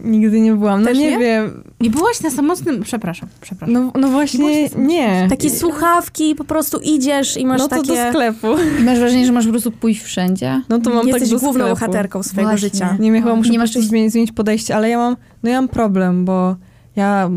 Nigdy 0.05 0.41
nie 0.41 0.53
byłam. 0.53 0.81
No 0.81 0.87
Też 0.87 0.99
nie, 0.99 1.11
nie? 1.11 1.19
wiem. 1.19 1.63
Nie 1.81 1.91
byłaś 1.91 2.21
na 2.21 2.31
samotnym... 2.31 2.83
Przepraszam, 2.83 3.29
przepraszam. 3.41 3.73
No, 3.75 3.93
no 4.01 4.09
właśnie 4.09 4.69
nie. 4.77 5.27
Takie 5.31 5.51
słuchawki, 5.51 6.35
po 6.35 6.45
prostu 6.45 6.79
idziesz 6.79 7.37
i 7.37 7.47
masz 7.47 7.59
No 7.59 7.69
to 7.69 7.77
takie... 7.77 7.89
do 7.89 8.09
sklepu. 8.11 8.47
I 8.81 8.85
masz 8.85 8.99
wrażenie, 8.99 9.27
że 9.27 9.33
masz 9.33 9.45
po 9.45 9.51
prostu 9.51 9.73
pójść 9.73 10.03
wszędzie? 10.03 10.63
No 10.69 10.79
to 10.79 10.91
mam 10.91 11.09
Jesteś 11.09 11.31
tak 11.31 11.39
główną 11.41 11.65
sklepu. 11.65 11.81
bohaterką 11.81 12.23
swojego 12.23 12.51
Właśnie. 12.51 12.69
życia. 12.69 12.97
Nie 13.01 13.13
wiem, 13.13 13.23
chyba 13.23 13.37
muszę 13.37 13.49
Nie 13.51 13.53
nie 13.53 13.59
masz 13.59 13.73
zmienić 13.73 14.33
podejście, 14.33 14.77
ale 14.77 14.89
ja 14.89 14.99
mam, 14.99 15.17
no 15.43 15.51
ja 15.51 15.61
mam 15.61 15.69
problem, 15.69 16.25
bo 16.25 16.57
ja 16.97 17.31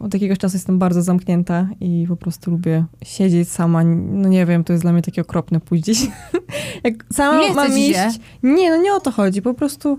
od 0.00 0.14
jakiegoś 0.14 0.38
czasu 0.38 0.56
jestem 0.56 0.78
bardzo 0.78 1.02
zamknięta 1.02 1.68
i 1.80 2.04
po 2.08 2.16
prostu 2.16 2.50
lubię 2.50 2.84
siedzieć 3.04 3.48
sama. 3.48 3.84
No 3.84 4.28
nie 4.28 4.46
wiem, 4.46 4.64
to 4.64 4.72
jest 4.72 4.84
dla 4.84 4.92
mnie 4.92 5.02
takie 5.02 5.22
okropne 5.22 5.60
pójść 5.60 5.84
gdzieś. 5.84 5.98
Jak 6.84 6.94
sama 7.12 7.40
Nie 7.40 7.52
mam 7.54 7.78
iść... 7.78 7.94
się? 7.94 8.08
Nie, 8.42 8.70
no 8.70 8.76
nie 8.82 8.94
o 8.94 9.00
to 9.00 9.10
chodzi, 9.10 9.42
po 9.42 9.54
prostu... 9.54 9.98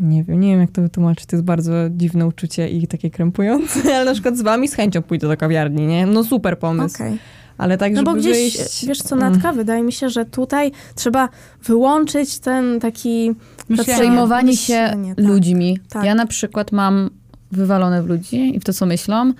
Nie 0.00 0.24
wiem, 0.24 0.40
nie 0.40 0.50
wiem 0.50 0.60
jak 0.60 0.70
to 0.70 0.82
wytłumaczyć, 0.82 1.26
to 1.26 1.36
jest 1.36 1.44
bardzo 1.44 1.72
dziwne 1.90 2.26
uczucie 2.26 2.68
i 2.68 2.86
takie 2.86 3.10
krępujące, 3.10 3.80
ale 3.96 4.04
na 4.04 4.12
przykład 4.12 4.36
z 4.38 4.42
wami 4.42 4.68
z 4.68 4.74
chęcią 4.74 5.02
pójdę 5.02 5.28
do 5.28 5.36
kawiarni, 5.36 5.86
nie? 5.86 6.06
No 6.06 6.24
super 6.24 6.58
pomysł, 6.58 6.94
Okej. 6.96 7.18
ale 7.58 7.78
tak, 7.78 7.92
No 7.92 7.98
żeby 7.98 8.10
bo 8.10 8.16
gdzieś, 8.16 8.36
wyjść... 8.58 8.86
wiesz 8.86 9.02
co, 9.02 9.16
Mm. 9.16 9.32
Natka, 9.32 9.52
wydaje 9.52 9.82
mi 9.82 9.92
się, 9.92 10.08
że 10.08 10.24
tutaj 10.24 10.72
trzeba 10.94 11.28
wyłączyć 11.64 12.38
ten 12.38 12.80
taki... 12.80 13.32
Myślę, 13.68 13.94
Przejmowanie 13.94 14.56
się 14.56 14.82
myślenie, 14.82 15.14
tak. 15.14 15.24
ludźmi. 15.24 15.78
Tak. 15.88 16.04
Ja 16.04 16.14
na 16.14 16.26
przykład 16.26 16.72
mam 16.72 17.10
wywalone 17.52 18.02
w 18.02 18.06
ludzi 18.06 18.56
i 18.56 18.60
w 18.60 18.64
to, 18.64 18.72
co 18.72 18.86
myślą. 18.86 19.32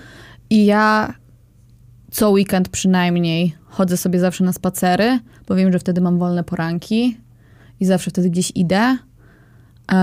I 0.50 0.66
ja 0.66 1.14
co 2.10 2.30
weekend 2.30 2.68
przynajmniej 2.68 3.54
chodzę 3.64 3.96
sobie 3.96 4.20
zawsze 4.20 4.44
na 4.44 4.52
spacery, 4.52 5.18
bo 5.48 5.54
wiem, 5.54 5.72
że 5.72 5.78
wtedy 5.78 6.00
mam 6.00 6.18
wolne 6.18 6.44
poranki 6.44 7.16
i 7.80 7.84
zawsze 7.84 8.10
wtedy 8.10 8.30
gdzieś 8.30 8.52
idę. 8.54 8.96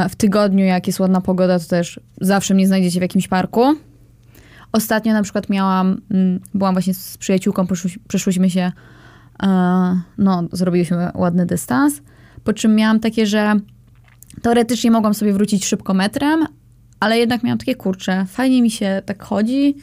W 0.10 0.16
tygodniu, 0.16 0.66
jak 0.66 0.88
jest 0.88 1.00
ładna 1.00 1.22
pogoda, 1.22 1.60
to 1.60 1.66
też 1.66 2.00
zawsze 2.22 2.54
mnie 2.54 2.68
znajdziecie 2.68 3.00
w 3.00 3.02
jakimś 3.02 3.28
parku. 3.28 3.76
Ostatnio 4.72 5.14
na 5.14 5.24
przykład 5.24 5.50
miałam, 5.50 6.02
mm, 6.12 6.40
byłam 6.54 6.76
właśnie 6.76 6.94
z 6.94 7.18
przyjaciółką, 7.18 7.66
przeszłyś- 7.66 7.98
przeszłyśmy 8.08 8.50
się, 8.50 8.72
e, 9.44 9.48
no, 10.18 10.44
zrobiliśmy 10.52 11.12
ładny 11.16 11.46
dystans, 11.46 12.02
po 12.44 12.54
czym 12.54 12.76
miałam 12.76 13.00
takie, 13.00 13.26
że 13.26 13.54
teoretycznie 14.42 14.92
mogłam 14.92 15.14
sobie 15.14 15.34
wrócić 15.34 15.66
szybko 15.66 15.94
metrem, 15.94 16.48
ale 17.04 17.18
jednak 17.18 17.44
miałam 17.44 17.58
takie, 17.58 17.76
kurcze, 17.76 18.26
fajnie 18.26 18.62
mi 18.62 18.72
się 18.72 19.02
tak 19.06 19.24
chodzi 19.24 19.76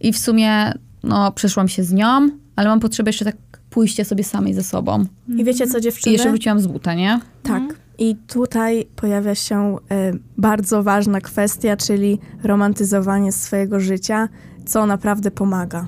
i 0.00 0.12
w 0.12 0.18
sumie, 0.18 0.72
no, 1.02 1.32
przeszłam 1.32 1.68
się 1.68 1.84
z 1.84 1.92
nią, 1.92 2.30
ale 2.56 2.68
mam 2.68 2.80
potrzebę 2.80 3.08
jeszcze 3.08 3.24
tak 3.24 3.36
pójścia 3.70 4.04
sobie 4.04 4.24
samej 4.24 4.54
ze 4.54 4.62
sobą. 4.62 5.04
I 5.36 5.44
wiecie 5.44 5.66
co, 5.66 5.78
I 5.78 5.80
dziewczyny? 5.80 6.12
jeszcze 6.12 6.28
wróciłam 6.28 6.60
z 6.60 6.66
buta, 6.66 6.94
nie? 6.94 7.20
Tak. 7.42 7.62
I 7.98 8.16
tutaj 8.16 8.86
pojawia 8.96 9.34
się 9.34 9.76
e, 9.90 10.12
bardzo 10.38 10.82
ważna 10.82 11.20
kwestia, 11.20 11.76
czyli 11.76 12.18
romantyzowanie 12.42 13.32
swojego 13.32 13.80
życia, 13.80 14.28
co 14.66 14.86
naprawdę 14.86 15.30
pomaga. 15.30 15.86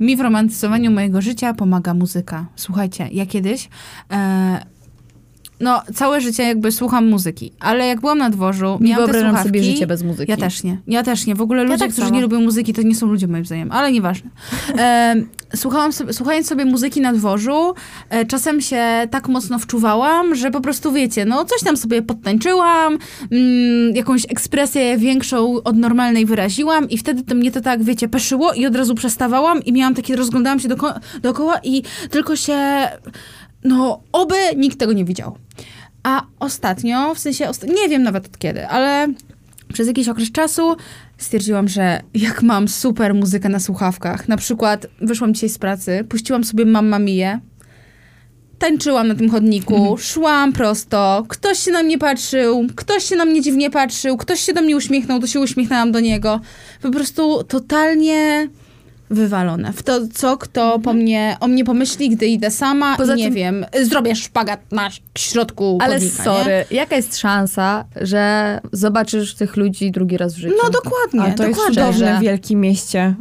Mi 0.00 0.16
w 0.16 0.20
romantyzowaniu 0.20 0.90
mojego 0.90 1.20
życia 1.20 1.54
pomaga 1.54 1.94
muzyka. 1.94 2.46
Słuchajcie, 2.56 3.08
ja 3.12 3.26
kiedyś. 3.26 3.68
E, 4.10 4.75
no, 5.60 5.82
całe 5.94 6.20
życie 6.20 6.42
jakby 6.42 6.72
słucham 6.72 7.08
muzyki, 7.08 7.52
ale 7.60 7.86
jak 7.86 8.00
byłam 8.00 8.18
na 8.18 8.30
dworzu, 8.30 8.78
Nie 8.80 8.90
miałam 8.90 9.06
te 9.06 9.12
wyobrażam 9.12 9.30
słuchawki, 9.30 9.58
sobie 9.58 9.72
życie 9.72 9.86
bez 9.86 10.02
muzyki. 10.02 10.30
Ja 10.30 10.36
też 10.36 10.62
nie. 10.64 10.78
Ja 10.86 11.02
też 11.02 11.26
nie. 11.26 11.34
W 11.34 11.40
ogóle 11.40 11.64
ludzie, 11.64 11.78
tak 11.78 11.90
którzy 11.90 12.06
samo. 12.06 12.16
nie 12.16 12.22
lubią 12.22 12.40
muzyki, 12.40 12.72
to 12.72 12.82
nie 12.82 12.94
są 12.94 13.06
ludzie 13.06 13.28
moim 13.28 13.44
zdaniem, 13.44 13.72
ale 13.72 13.92
nieważne. 13.92 14.30
E, 14.78 15.14
słuchałam 15.56 15.92
sobie, 15.92 16.12
słuchając 16.12 16.46
sobie 16.46 16.64
muzyki 16.64 17.00
na 17.00 17.12
dworzu, 17.12 17.74
e, 18.10 18.24
czasem 18.26 18.60
się 18.60 18.82
tak 19.10 19.28
mocno 19.28 19.58
wczuwałam, 19.58 20.34
że 20.34 20.50
po 20.50 20.60
prostu 20.60 20.92
wiecie, 20.92 21.24
no 21.24 21.44
coś 21.44 21.60
tam 21.62 21.76
sobie 21.76 22.02
podtańczyłam, 22.02 22.98
mm, 23.30 23.96
jakąś 23.96 24.24
ekspresję 24.28 24.98
większą 24.98 25.62
od 25.62 25.76
normalnej 25.76 26.26
wyraziłam 26.26 26.90
i 26.90 26.98
wtedy 26.98 27.22
to 27.22 27.34
mnie 27.34 27.50
to 27.52 27.60
tak, 27.60 27.82
wiecie, 27.82 28.08
peszyło 28.08 28.52
i 28.52 28.66
od 28.66 28.76
razu 28.76 28.94
przestawałam 28.94 29.64
i 29.64 29.72
miałam 29.72 29.94
takie, 29.94 30.16
rozglądałam 30.16 30.60
się 30.60 30.68
doko- 30.68 31.00
dookoła 31.22 31.60
i 31.64 31.82
tylko 32.10 32.36
się, 32.36 32.88
no 33.66 34.00
oby 34.12 34.36
nikt 34.56 34.78
tego 34.78 34.92
nie 34.92 35.04
widział. 35.04 35.38
A 36.02 36.22
ostatnio, 36.40 37.14
w 37.14 37.18
sensie, 37.18 37.48
osta- 37.48 37.68
nie 37.74 37.88
wiem 37.88 38.02
nawet 38.02 38.26
od 38.26 38.38
kiedy, 38.38 38.66
ale 38.66 39.08
przez 39.72 39.86
jakiś 39.86 40.08
okres 40.08 40.32
czasu 40.32 40.76
stwierdziłam, 41.18 41.68
że 41.68 42.00
jak 42.14 42.42
mam 42.42 42.68
super 42.68 43.14
muzykę 43.14 43.48
na 43.48 43.60
słuchawkach, 43.60 44.28
na 44.28 44.36
przykład 44.36 44.86
wyszłam 45.00 45.34
dzisiaj 45.34 45.48
z 45.48 45.58
pracy, 45.58 46.04
puściłam 46.08 46.44
sobie 46.44 46.66
Mamma 46.66 46.98
Mia, 46.98 47.40
tańczyłam 48.58 49.08
na 49.08 49.14
tym 49.14 49.30
chodniku, 49.30 49.96
szłam 49.98 50.52
prosto, 50.52 51.24
ktoś 51.28 51.58
się 51.58 51.70
na 51.70 51.82
mnie 51.82 51.98
patrzył, 51.98 52.66
ktoś 52.76 53.04
się 53.04 53.16
na 53.16 53.24
mnie 53.24 53.42
dziwnie 53.42 53.70
patrzył, 53.70 54.16
ktoś 54.16 54.40
się 54.40 54.52
do 54.52 54.62
mnie 54.62 54.76
uśmiechnął, 54.76 55.20
to 55.20 55.26
się 55.26 55.40
uśmiechnęłam 55.40 55.92
do 55.92 56.00
niego. 56.00 56.40
Po 56.82 56.90
prostu 56.90 57.44
totalnie 57.44 58.48
wywalone 59.10 59.72
w 59.72 59.82
to, 59.82 60.00
co 60.14 60.36
kto 60.36 60.78
po 60.78 60.92
mnie, 60.92 61.36
o 61.40 61.48
mnie 61.48 61.64
pomyśli, 61.64 62.10
gdy 62.10 62.26
idę 62.26 62.50
sama 62.50 62.96
Poza 62.96 63.14
i 63.14 63.18
nie 63.18 63.24
tym- 63.24 63.34
wiem, 63.34 63.66
zrobię 63.82 64.16
szpagat 64.16 64.60
na 64.72 64.88
środku 65.18 65.78
Ale 65.82 65.94
chodnika, 65.94 66.16
nie? 66.18 66.24
sorry, 66.24 66.64
jaka 66.70 66.96
jest 66.96 67.18
szansa, 67.18 67.84
że 68.00 68.60
zobaczysz 68.72 69.34
tych 69.34 69.56
ludzi 69.56 69.90
drugi 69.90 70.16
raz 70.16 70.34
w 70.34 70.38
życiu? 70.38 70.54
No 70.64 70.70
dokładnie, 70.70 71.20
A 71.20 71.36
to 71.36 71.42
jest 71.46 71.56
dokładnie. 71.58 71.74
cudowne 71.74 71.92
Szczerze. 72.06 72.18
w 72.18 72.22
wielkim 72.22 72.60
mieście. 72.60 73.14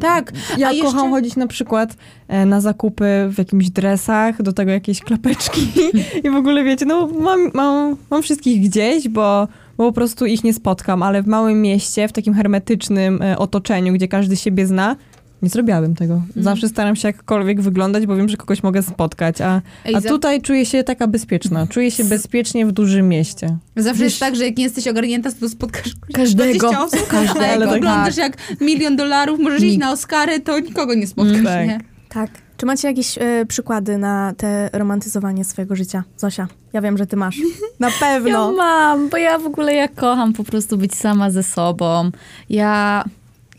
Tak. 0.00 0.32
Ja 0.58 0.68
A 0.68 0.72
jeszcze- 0.72 0.90
kocham 0.92 1.10
chodzić 1.10 1.36
na 1.36 1.46
przykład 1.46 1.96
e, 2.28 2.46
na 2.46 2.60
zakupy 2.60 3.04
w 3.30 3.38
jakimś 3.38 3.70
dresach, 3.70 4.42
do 4.42 4.52
tego 4.52 4.70
jakieś 4.70 5.00
klapeczki 5.00 5.68
i 6.24 6.30
w 6.30 6.34
ogóle 6.36 6.64
wiecie, 6.64 6.86
no 6.86 7.06
mam, 7.06 7.50
mam, 7.54 7.96
mam 8.10 8.22
wszystkich 8.22 8.60
gdzieś, 8.68 9.08
bo, 9.08 9.48
bo 9.76 9.84
po 9.86 9.92
prostu 9.92 10.26
ich 10.26 10.44
nie 10.44 10.54
spotkam, 10.54 11.02
ale 11.02 11.22
w 11.22 11.26
małym 11.26 11.62
mieście, 11.62 12.08
w 12.08 12.12
takim 12.12 12.34
hermetycznym 12.34 13.22
e, 13.22 13.38
otoczeniu, 13.38 13.92
gdzie 13.92 14.08
każdy 14.08 14.36
siebie 14.36 14.66
zna, 14.66 14.96
nie 15.44 15.50
zrobiłabym 15.50 15.94
tego. 15.94 16.22
Zawsze 16.36 16.68
staram 16.68 16.96
się 16.96 17.08
jakkolwiek 17.08 17.60
wyglądać, 17.60 18.06
bo 18.06 18.16
wiem, 18.16 18.28
że 18.28 18.36
kogoś 18.36 18.62
mogę 18.62 18.82
spotkać, 18.82 19.40
a, 19.40 19.62
a 19.94 20.00
tutaj 20.00 20.42
czuję 20.42 20.66
się 20.66 20.84
taka 20.84 21.06
bezpieczna. 21.06 21.66
Czuję 21.66 21.90
się 21.90 22.04
bezpiecznie 22.04 22.66
w 22.66 22.72
dużym 22.72 23.08
mieście. 23.08 23.56
Zawsze 23.76 24.04
jest 24.04 24.20
tak, 24.20 24.36
że 24.36 24.44
jak 24.44 24.56
nie 24.56 24.64
jesteś 24.64 24.88
ogarnięta, 24.88 25.30
to 25.40 25.48
spotkasz 25.48 25.92
Każdego. 26.14 26.58
20 26.70 26.84
osób, 26.84 27.06
Każdego, 27.08 27.40
jak 27.44 27.58
tak. 27.58 27.68
oglądasz 27.76 28.16
jak 28.16 28.36
milion 28.60 28.96
dolarów, 28.96 29.40
możesz 29.40 29.62
iść 29.62 29.72
Nikt. 29.72 29.84
na 29.84 29.92
Oscary, 29.92 30.40
to 30.40 30.58
nikogo 30.58 30.94
nie 30.94 31.06
spotkasz, 31.06 31.36
Mm, 31.38 31.44
tak. 31.46 31.66
nie? 31.68 31.80
Tak. 32.08 32.30
Czy 32.56 32.66
macie 32.66 32.88
jakieś 32.88 33.18
e, 33.18 33.46
przykłady 33.48 33.98
na 33.98 34.32
te 34.36 34.70
romantyzowanie 34.72 35.44
swojego 35.44 35.76
życia? 35.76 36.04
Zosia, 36.16 36.48
ja 36.72 36.80
wiem, 36.80 36.98
że 36.98 37.06
ty 37.06 37.16
masz. 37.16 37.38
Na 37.80 37.88
Ja 37.88 37.94
pewno. 38.00 38.52
mam, 38.52 39.08
bo 39.08 39.16
ja 39.16 39.38
w 39.38 39.46
ogóle 39.46 39.74
ja 39.74 39.88
kocham 39.88 40.32
po 40.32 40.44
prostu 40.44 40.78
być 40.78 40.94
sama 40.94 41.30
ze 41.30 41.42
sobą. 41.42 42.10
Ja... 42.50 43.04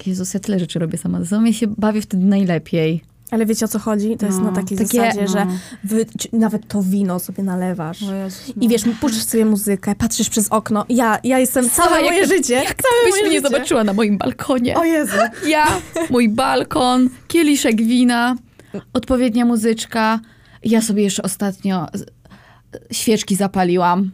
Jezus, 0.05 0.33
ja 0.33 0.39
tyle 0.39 0.59
rzeczy 0.59 0.79
robię 0.79 0.97
sama 0.97 1.19
ze 1.19 1.25
sobą. 1.25 1.43
Ja 1.45 1.53
się 1.53 1.67
bawię 1.67 2.01
wtedy 2.01 2.25
najlepiej. 2.25 3.01
Ale 3.31 3.45
wiecie 3.45 3.65
o 3.65 3.67
co 3.67 3.79
chodzi? 3.79 4.17
To 4.17 4.25
jest 4.25 4.37
No, 4.39 4.43
na 4.45 4.51
takiej 4.51 4.77
takie- 4.77 4.97
zasadzie, 4.97 5.21
no. 5.21 5.27
że 5.27 5.47
wy, 5.83 6.05
nawet 6.33 6.67
to 6.67 6.81
wino 6.83 7.19
sobie 7.19 7.43
nalewasz. 7.43 8.01
Jezus, 8.01 8.53
I 8.61 8.67
wiesz, 8.69 8.81
puszczasz 9.01 9.23
sobie 9.23 9.45
muzykę, 9.45 9.95
patrzysz 9.95 10.29
przez 10.29 10.47
okno. 10.47 10.85
Ja, 10.89 11.19
ja 11.23 11.39
jestem 11.39 11.69
całe 11.69 12.01
jak 12.01 12.05
moje 12.11 12.27
to- 12.27 12.33
życie. 12.35 12.53
Jak 12.53 12.65
całe 12.83 13.11
byś 13.11 13.21
mnie 13.21 13.31
życie. 13.31 13.41
zobaczyła 13.41 13.83
na 13.83 13.93
moim 13.93 14.17
balkonie. 14.17 14.75
O 14.77 14.83
Jezu. 14.83 15.17
Ja, 15.47 15.65
mój 16.09 16.29
balkon, 16.29 17.09
kieliszek 17.27 17.75
wina, 17.81 18.35
odpowiednia 18.93 19.45
muzyczka. 19.45 20.19
Ja 20.63 20.81
sobie 20.81 21.03
jeszcze 21.03 21.23
ostatnio 21.23 21.87
świeczki 22.91 23.35
zapaliłam. 23.35 24.11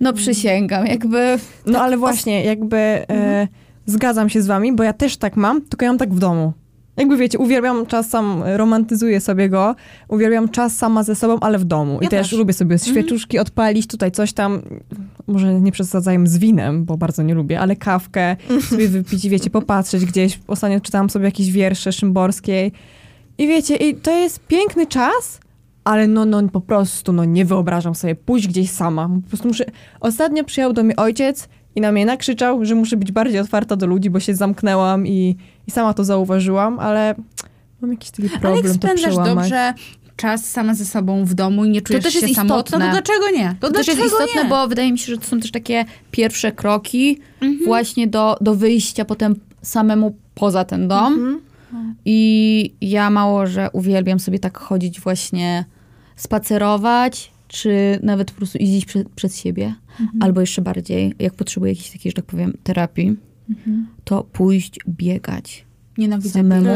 No 0.00 0.12
przysięgam, 0.12 0.86
jakby... 0.86 1.38
No 1.66 1.80
ale 1.82 1.96
właśnie, 1.96 2.44
jakby 2.44 2.76
e, 2.76 3.48
zgadzam 3.86 4.28
się 4.28 4.42
z 4.42 4.46
wami, 4.46 4.72
bo 4.72 4.82
ja 4.82 4.92
też 4.92 5.16
tak 5.16 5.36
mam, 5.36 5.62
tylko 5.62 5.84
ja 5.84 5.90
mam 5.90 5.98
tak 5.98 6.14
w 6.14 6.18
domu. 6.18 6.52
Jakby 6.96 7.16
wiecie, 7.16 7.38
uwielbiam 7.38 7.86
czas 7.86 8.10
sam, 8.10 8.42
romantyzuję 8.56 9.20
sobie 9.20 9.48
go, 9.48 9.74
uwielbiam 10.08 10.48
czas 10.48 10.76
sama 10.76 11.02
ze 11.02 11.14
sobą, 11.14 11.36
ale 11.40 11.58
w 11.58 11.64
domu. 11.64 11.98
I 12.00 12.04
Ja 12.04 12.10
też, 12.10 12.30
też. 12.30 12.38
lubię 12.38 12.52
sobie 12.52 12.78
świeczuszki 12.78 13.38
odpalić, 13.38 13.86
tutaj 13.86 14.10
coś 14.12 14.32
tam, 14.32 14.62
może 15.26 15.60
nie 15.60 15.72
przesadzajmy 15.72 16.28
z 16.28 16.38
winem, 16.38 16.84
bo 16.84 16.96
bardzo 16.96 17.22
nie 17.22 17.34
lubię, 17.34 17.60
ale 17.60 17.76
kawkę 17.76 18.36
sobie 18.70 18.88
wypić 18.88 19.24
i 19.24 19.30
wiecie, 19.30 19.50
popatrzeć 19.50 20.04
gdzieś. 20.04 20.40
Ostatnio 20.46 20.80
czytałam 20.80 21.10
sobie 21.10 21.24
jakieś 21.24 21.50
wiersze 21.52 21.92
Szymborskiej 21.92 22.72
i 23.38 23.48
wiecie, 23.48 23.76
i 23.76 23.94
to 23.94 24.10
jest 24.10 24.46
piękny 24.46 24.86
czas, 24.86 25.40
ale 25.84 26.08
no, 26.08 26.24
no 26.24 26.48
po 26.48 26.60
prostu, 26.60 27.12
no 27.12 27.24
nie 27.24 27.44
wyobrażam 27.44 27.94
sobie 27.94 28.14
pójść 28.14 28.48
gdzieś 28.48 28.70
sama. 28.70 29.08
Po 29.22 29.28
prostu 29.28 29.48
muszę... 29.48 29.64
Ostatnio 30.00 30.44
przyjechał 30.44 30.72
do 30.72 30.82
mnie 30.82 30.96
ojciec 30.96 31.48
i 31.76 31.80
na 31.80 31.92
mnie 31.92 32.06
nakrzyczał, 32.06 32.64
że 32.64 32.74
muszę 32.74 32.96
być 32.96 33.12
bardziej 33.12 33.40
otwarta 33.40 33.76
do 33.76 33.86
ludzi, 33.86 34.10
bo 34.10 34.20
się 34.20 34.34
zamknęłam 34.34 35.06
i, 35.06 35.36
i 35.66 35.70
sama 35.70 35.94
to 35.94 36.04
zauważyłam, 36.04 36.78
ale 36.78 37.14
mam 37.80 37.90
jakiś 37.90 38.10
taki 38.10 38.22
Ale 38.22 38.30
jak 38.32 38.40
problem 38.40 38.64
to 38.64 38.74
spędzasz 38.74 39.10
przełamać. 39.10 39.34
dobrze 39.50 39.74
czas 40.16 40.44
sama 40.50 40.74
ze 40.74 40.84
sobą 40.84 41.24
w 41.24 41.34
domu 41.34 41.64
i 41.64 41.70
nie 41.70 41.82
czujesz 41.82 42.04
też 42.04 42.14
się 42.14 42.20
jest 42.20 42.34
samotna, 42.34 42.56
istotne. 42.78 42.86
to 42.86 42.92
dlaczego 42.92 43.30
nie? 43.38 43.56
To, 43.60 43.66
To 43.68 43.72
też 43.74 43.86
dlaczego 43.86 44.04
jest 44.04 44.14
istotne, 44.20 44.42
nie? 44.42 44.48
bo 44.48 44.68
wydaje 44.68 44.92
mi 44.92 44.98
się, 44.98 45.12
że 45.14 45.18
to 45.18 45.26
są 45.26 45.40
też 45.40 45.50
takie 45.50 45.84
pierwsze 46.10 46.52
kroki 46.52 47.18
właśnie 47.64 48.06
do, 48.06 48.36
do 48.40 48.54
wyjścia 48.54 49.04
potem 49.04 49.36
samemu 49.62 50.16
poza 50.34 50.64
ten 50.64 50.88
dom. 50.88 51.40
I 52.04 52.74
ja 52.80 53.10
mało, 53.10 53.46
że 53.46 53.70
uwielbiam 53.72 54.20
sobie 54.20 54.38
tak 54.38 54.58
chodzić 54.58 55.00
właśnie, 55.00 55.64
spacerować, 56.16 57.32
czy 57.52 57.98
nawet 58.02 58.30
po 58.30 58.36
prostu 58.36 58.58
jeździć 58.60 58.84
prze, 58.84 59.04
przed 59.14 59.34
siebie. 59.36 59.74
Albo 60.20 60.40
jeszcze 60.40 60.62
bardziej, 60.62 61.14
jak 61.18 61.34
potrzebuję 61.34 61.72
jakiejś 61.72 61.90
takiej, 61.90 62.12
że 62.12 62.16
tak 62.16 62.24
powiem, 62.24 62.56
terapii, 62.62 63.16
to 64.04 64.24
pójść 64.32 64.78
biegać 64.88 65.64
Nienawidzę 65.98 66.30
samemu 66.30 66.68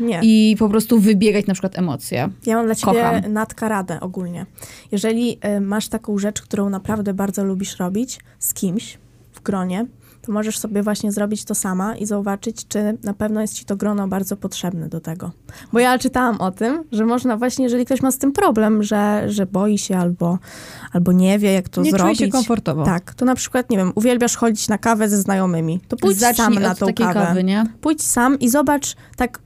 Nie. 0.00 0.20
i 0.22 0.56
po 0.58 0.68
prostu 0.68 1.00
wybiegać 1.00 1.46
na 1.46 1.54
przykład 1.54 1.78
emocje. 1.78 2.28
Ja 2.46 2.56
mam 2.56 2.66
dla 2.66 2.74
ciebie 2.74 2.92
Kocham. 2.92 3.32
Natka 3.32 3.68
radę 3.68 4.00
ogólnie. 4.00 4.46
Jeżeli 4.92 5.38
y, 5.56 5.60
masz 5.60 5.88
taką 5.88 6.18
rzecz, 6.18 6.42
którą 6.42 6.70
naprawdę 6.70 7.14
bardzo 7.14 7.44
lubisz 7.44 7.76
robić 7.76 8.20
z 8.38 8.54
kimś 8.54 8.98
w 9.32 9.42
gronie, 9.42 9.86
to 10.22 10.32
możesz 10.32 10.58
sobie 10.58 10.82
właśnie 10.82 11.12
zrobić 11.12 11.44
to 11.44 11.54
sama 11.54 11.96
i 11.96 12.06
zobaczyć, 12.06 12.68
czy 12.68 12.98
na 13.02 13.14
pewno 13.14 13.40
jest 13.40 13.54
ci 13.54 13.64
to 13.64 13.76
grono 13.76 14.08
bardzo 14.08 14.36
potrzebne 14.36 14.88
do 14.88 15.00
tego. 15.00 15.30
Bo 15.72 15.78
ja 15.78 15.98
czytałam 15.98 16.40
o 16.40 16.50
tym, 16.50 16.84
że 16.92 17.06
można 17.06 17.36
właśnie, 17.36 17.64
jeżeli 17.64 17.84
ktoś 17.84 18.02
ma 18.02 18.10
z 18.10 18.18
tym 18.18 18.32
problem, 18.32 18.82
że, 18.82 19.22
że 19.26 19.46
boi 19.46 19.78
się 19.78 19.96
albo, 19.98 20.38
albo 20.92 21.12
nie 21.12 21.38
wie, 21.38 21.52
jak 21.52 21.68
to 21.68 21.82
nie 21.82 21.90
zrobić. 21.90 22.18
czuję 22.18 22.28
się 22.28 22.32
komfortowo. 22.32 22.84
Tak, 22.84 23.14
to 23.14 23.24
na 23.24 23.34
przykład, 23.34 23.70
nie 23.70 23.76
wiem, 23.76 23.92
uwielbiasz 23.94 24.36
chodzić 24.36 24.68
na 24.68 24.78
kawę 24.78 25.08
ze 25.08 25.16
znajomymi, 25.16 25.80
to 25.88 25.96
pójdź 25.96 26.18
Zacznij 26.18 26.44
sam 26.44 26.54
na 26.54 26.74
tą 26.74 26.94
kawę 26.94 27.14
kawy, 27.14 27.44
nie? 27.44 27.64
pójdź 27.80 28.02
sam 28.02 28.38
i 28.38 28.48
zobacz, 28.48 28.96
tak 29.16 29.40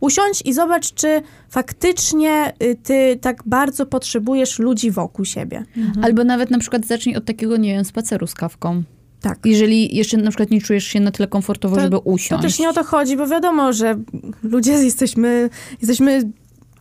usiądź 0.00 0.42
i 0.44 0.52
zobacz, 0.52 0.94
czy 0.94 1.22
faktycznie 1.48 2.52
y, 2.62 2.76
ty 2.82 3.18
tak 3.20 3.42
bardzo 3.46 3.86
potrzebujesz 3.86 4.58
ludzi 4.58 4.90
wokół 4.90 5.24
siebie. 5.24 5.64
Albo 6.02 6.24
nawet 6.24 6.50
na 6.50 6.58
przykład 6.58 6.86
zacznij 6.86 7.16
od 7.16 7.24
takiego, 7.24 7.56
nie 7.56 7.74
wiem, 7.74 7.84
spaceru 7.84 8.26
z 8.26 8.34
kawką. 8.34 8.82
Tak. 9.20 9.38
Jeżeli 9.44 9.96
jeszcze 9.96 10.16
na 10.16 10.30
przykład 10.30 10.50
nie 10.50 10.60
czujesz 10.60 10.84
się 10.84 11.00
na 11.00 11.10
tyle 11.10 11.28
komfortowo, 11.28 11.76
To- 11.76 11.82
żeby 11.82 11.96
To 11.96 12.00
usiąść. 12.00 12.42
też 12.42 12.58
nie 12.58 12.68
o 12.68 12.72
to 12.72 12.84
chodzi, 12.84 13.16
bo 13.16 13.26
wiadomo, 13.26 13.72
że 13.72 13.98
ludzie 14.42 14.72
jesteśmy, 14.72 15.50
jesteśmy 15.82 16.22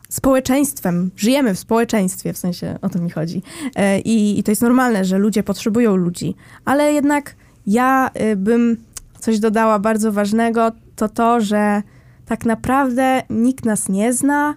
społeczeństwem, 0.10 1.12
żyjemy 1.15 1.54
w 1.56 1.60
społeczeństwie, 1.60 2.34
w 2.34 2.38
sensie 2.38 2.78
o 2.82 2.89
to 2.89 3.00
mi 3.00 3.10
chodzi. 3.10 3.41
E, 3.76 4.00
I, 4.00 4.39
I 4.39 4.43
to 4.43 4.52
jest 4.52 4.62
normalne, 4.62 5.06
że 5.06 5.17
ludzie 5.17 5.43
potrzebują 5.43 5.95
ludzi, 5.95 6.36
ale 6.65 6.93
jednak 6.93 7.36
ja 7.67 8.10
y, 8.32 8.36
bym 8.36 8.78
coś 9.19 9.39
dodała 9.39 9.80
bardzo 9.80 10.12
ważnego, 10.12 10.71
to 10.95 11.10
to, 11.10 11.41
że 11.41 11.82
tak 12.26 12.45
naprawdę 12.45 13.21
nikt 13.30 13.65
nas 13.65 13.89
nie 13.89 14.13
zna 14.13 14.56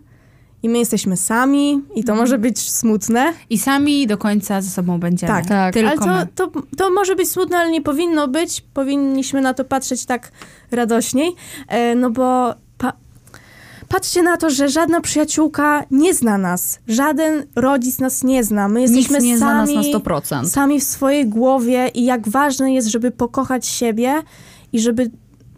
i 0.62 0.68
my 0.68 0.79
jesteśmy 0.79 1.16
sami 1.16 1.81
i 1.94 2.05
to 2.05 2.14
może 2.14 2.38
być 2.38 2.70
smutne. 2.70 3.33
I 3.51 3.59
sami 3.59 4.07
do 4.07 4.18
końca 4.18 4.61
ze 4.62 4.70
sobą 4.70 5.01
będziemy. 5.01 5.33
Tak, 5.33 5.46
tak. 5.46 5.75
Tylko 5.75 6.05
ale 6.05 6.20
my. 6.20 6.27
to, 6.35 6.46
to, 6.46 6.62
to 6.77 6.90
może 6.90 7.16
być 7.16 7.31
smutne, 7.31 7.59
ale 7.59 7.70
nie 7.70 7.83
powinno 7.83 8.29
być. 8.29 8.61
Powinniśmy 8.75 9.40
na 9.40 9.55
to 9.55 9.64
patrzeć 9.64 10.05
tak 10.07 10.33
radośniej, 10.70 11.33
e, 11.68 11.94
no 11.94 12.11
bo 12.11 12.55
pa, 12.79 12.92
patrzcie 13.88 14.23
na 14.23 14.37
to, 14.37 14.51
że 14.51 14.68
żadna 14.68 15.01
przyjaciółka 15.01 15.85
nie 15.90 16.14
zna 16.14 16.38
nas. 16.38 16.79
Żaden 16.88 17.46
rodzic 17.57 17.99
nas 17.99 18.25
nie 18.25 18.44
zna. 18.44 18.68
My 18.68 18.81
jesteśmy 18.83 19.14
Nikt 19.18 19.25
nie 19.27 19.37
zna 19.38 19.55
nas 19.55 19.70
sami, 19.70 19.92
na 19.92 19.99
100%. 19.99 20.49
sami 20.49 20.81
w 20.81 20.85
swojej 20.85 21.27
głowie 21.27 21.90
i 21.94 22.05
jak 22.05 22.29
ważne 22.29 22.75
jest, 22.75 22.88
żeby 22.88 23.11
pokochać 23.11 23.66
siebie 23.66 24.23
i 24.73 24.81
żeby 24.81 25.11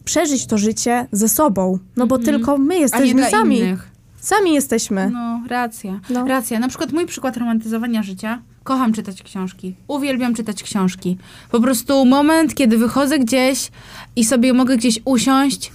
przeżyć 0.04 0.46
to 0.46 0.58
życie 0.58 1.06
ze 1.12 1.28
sobą. 1.28 1.78
No 1.96 2.06
bo 2.06 2.18
tylko 2.18 2.58
my 2.58 2.74
A 2.74 2.76
nie 2.76 2.80
jesteśmy 2.82 3.20
dla 3.20 3.30
sami. 3.30 3.58
innych. 3.58 3.91
Sami 4.22 4.54
jesteśmy. 4.54 5.10
No, 5.10 5.42
racja. 5.48 6.00
No. 6.10 6.26
Racja. 6.26 6.58
Na 6.58 6.68
przykład 6.68 6.92
mój 6.92 7.06
przykład 7.06 7.36
romantyzowania 7.36 8.02
życia. 8.02 8.42
Kocham 8.64 8.92
czytać 8.92 9.22
książki. 9.22 9.74
Uwielbiam 9.88 10.34
czytać 10.34 10.62
książki. 10.62 11.18
Po 11.50 11.60
prostu 11.60 12.04
moment, 12.04 12.54
kiedy 12.54 12.78
wychodzę 12.78 13.18
gdzieś 13.18 13.70
i 14.16 14.24
sobie 14.24 14.52
mogę 14.52 14.76
gdzieś 14.76 15.00
usiąść 15.04 15.72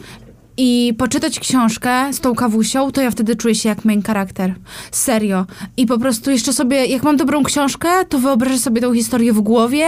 i 0.57 0.93
poczytać 0.97 1.39
książkę 1.39 2.13
z 2.13 2.19
tą 2.19 2.35
kawusią, 2.35 2.91
to 2.91 3.01
ja 3.01 3.11
wtedy 3.11 3.35
czuję 3.35 3.55
się 3.55 3.69
jak 3.69 3.85
main 3.85 4.01
charakter. 4.01 4.55
Serio. 4.91 5.45
I 5.77 5.85
po 5.85 5.97
prostu 5.97 6.31
jeszcze 6.31 6.53
sobie, 6.53 6.85
jak 6.85 7.03
mam 7.03 7.17
dobrą 7.17 7.43
książkę, 7.43 7.89
to 8.09 8.19
wyobrażę 8.19 8.57
sobie 8.57 8.81
tą 8.81 8.93
historię 8.93 9.33
w 9.33 9.41
głowie 9.41 9.87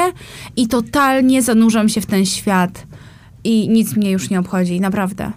i 0.56 0.68
totalnie 0.68 1.42
zanurzam 1.42 1.90
się 1.90 2.02
w 2.02 2.06
ten 2.06 2.26
świat. 2.26 2.88
I 3.44 3.70
nic 3.70 3.96
mnie 3.96 4.12
już 4.12 4.30
nie 4.30 4.40
obchodzi. 4.40 4.82
Naprawdę. 4.82 5.32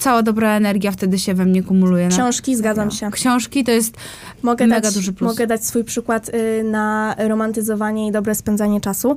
Cała 0.00 0.22
dobra 0.22 0.56
energia 0.56 0.90
wtedy 0.92 1.18
się 1.18 1.34
we 1.34 1.44
mnie 1.44 1.62
kumuluje. 1.62 2.08
Książki, 2.08 2.56
zgadzam 2.56 2.90
się. 2.90 3.10
Książki 3.10 3.64
to 3.64 3.70
jest 3.72 3.96
Mogę 4.42 4.66
Mega 4.66 4.80
dać, 4.80 4.94
duży 4.94 5.12
plus. 5.12 5.30
Mogę 5.30 5.46
dać 5.46 5.64
swój 5.64 5.84
przykład 5.84 6.28
y, 6.28 6.64
na 6.64 7.14
romantyzowanie 7.18 8.08
i 8.08 8.12
dobre 8.12 8.34
spędzanie 8.34 8.80
czasu. 8.80 9.12
Y, 9.12 9.16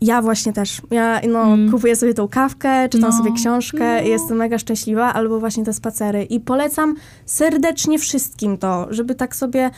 ja 0.00 0.22
właśnie 0.22 0.52
też. 0.52 0.82
Ja 0.90 1.20
no, 1.28 1.42
Mm. 1.42 1.70
kupuję 1.70 1.96
sobie 1.96 2.14
tą 2.14 2.28
kawkę, 2.28 2.88
czytam 2.88 3.10
No. 3.10 3.16
sobie 3.18 3.32
książkę 3.32 4.04
i 4.06 4.08
jestem 4.08 4.36
mega 4.36 4.58
szczęśliwa, 4.58 5.12
albo 5.14 5.40
właśnie 5.40 5.64
te 5.64 5.72
spacery. 5.72 6.22
I 6.24 6.40
polecam 6.40 6.94
serdecznie 7.26 7.98
wszystkim 7.98 8.58
to, 8.58 8.86
żeby 8.90 9.14
tak 9.14 9.36
sobie, 9.36 9.70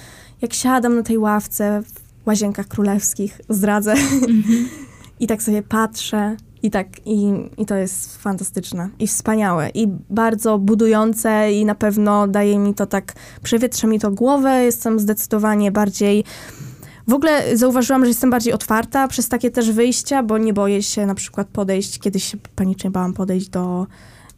jak 0.43 0.55
siadam 0.55 0.97
na 0.97 1.03
tej 1.03 1.19
ławce 1.19 1.83
w 2.25 2.27
łazienkach 2.27 2.69
królewskich, 2.69 3.41
zdradzę, 3.49 3.93
Mhm. 3.93 4.69
i 5.21 5.27
tak 5.27 5.43
sobie 5.43 5.63
patrzę. 5.63 6.37
I 6.65 6.71
tak, 6.71 6.87
i, 7.07 7.33
i 7.59 7.67
to 7.67 7.75
jest 7.75 8.17
fantastyczne 8.17 8.89
i 8.99 9.07
wspaniałe 9.07 9.71
i 9.75 9.87
bardzo 10.11 10.59
budujące 10.59 11.53
i 11.53 11.65
na 11.65 11.75
pewno 11.75 12.29
daje 12.29 12.59
mi 12.59 12.75
to 12.75 12.87
tak, 12.87 13.13
przewietrza 13.43 13.87
mi 13.87 14.01
to 14.01 14.11
głowę, 14.11 14.65
jestem 14.65 14.99
zdecydowanie 14.99 15.73
bardziej, 15.73 16.25
w 17.09 17.13
ogóle 17.13 17.57
zauważyłam, 17.57 18.05
że 18.05 18.09
jestem 18.09 18.31
bardziej 18.31 18.53
otwarta 18.53 19.09
przez 19.09 19.29
takie 19.29 19.51
też 19.51 19.71
wyjścia, 19.71 20.23
bo 20.23 20.39
nie 20.39 20.53
boję 20.53 20.83
się 20.83 21.07
na 21.07 21.15
przykład 21.15 21.47
podejść, 21.47 21.99
kiedyś 21.99 22.25
się 22.25 22.39
panicznie 22.57 22.91
bałam 22.91 23.13
podejść 23.13 23.49
do, 23.49 23.87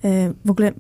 y, 0.05 0.35
w 0.45 0.51
ogóle 0.51 0.73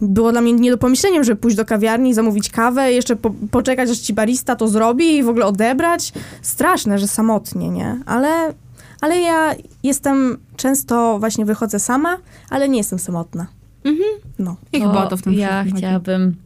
było 0.00 0.32
dla 0.32 0.40
mnie 0.40 0.52
nie 0.52 0.70
do 0.70 0.78
pomyślenia, 0.78 1.22
żeby 1.22 1.40
pójść 1.40 1.56
do 1.56 1.64
kawiarni, 1.64 2.14
zamówić 2.14 2.50
kawę, 2.50 2.92
jeszcze 2.92 3.16
po, 3.16 3.30
poczekać, 3.50 3.90
aż 3.90 3.98
ci 3.98 4.14
barista 4.14 4.56
to 4.56 4.68
zrobi 4.68 5.16
i 5.16 5.22
w 5.22 5.28
ogóle 5.28 5.46
odebrać. 5.46 6.12
Straszne, 6.42 6.98
że 6.98 7.08
samotnie, 7.08 7.70
nie? 7.70 8.00
Ale, 8.06 8.54
ale 9.00 9.20
ja 9.20 9.54
jestem, 9.82 10.38
często 10.56 11.18
właśnie 11.18 11.44
wychodzę 11.44 11.78
sama, 11.78 12.18
ale 12.50 12.68
nie 12.68 12.78
jestem 12.78 12.98
samotna. 12.98 13.46
Mhm. 13.84 14.08
No. 14.38 14.56
I 14.72 14.80
chyba 14.80 15.04
o 15.04 15.06
to 15.06 15.16
w 15.16 15.22
tym 15.22 15.32
Ja 15.32 15.48
wszystkim 15.48 15.76
chciałabym 15.76 16.36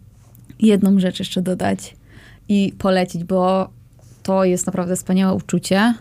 jedną 0.60 1.00
rzecz 1.00 1.18
jeszcze 1.18 1.42
dodać 1.42 1.96
i 2.48 2.74
polecić, 2.78 3.24
bo 3.24 3.68
to 4.22 4.44
jest 4.44 4.66
naprawdę 4.66 4.96
wspaniałe 4.96 5.34
uczucie. 5.34 5.94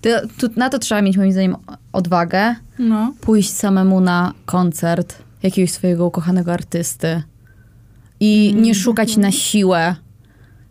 To, 0.00 0.08
to, 0.40 0.54
na 0.56 0.68
to 0.68 0.78
trzeba 0.78 1.02
mieć 1.02 1.16
moim 1.16 1.32
zdaniem 1.32 1.56
odwagę. 1.92 2.54
No. 2.78 3.12
Pójść 3.20 3.52
samemu 3.52 4.00
na 4.00 4.32
koncert 4.46 5.18
jakiegoś 5.42 5.70
swojego 5.70 6.06
ukochanego 6.06 6.52
artysty 6.52 7.22
i 8.20 8.50
Mm, 8.52 8.62
nie 8.62 8.74
szukać 8.74 9.16
na 9.16 9.32
siłę 9.32 9.94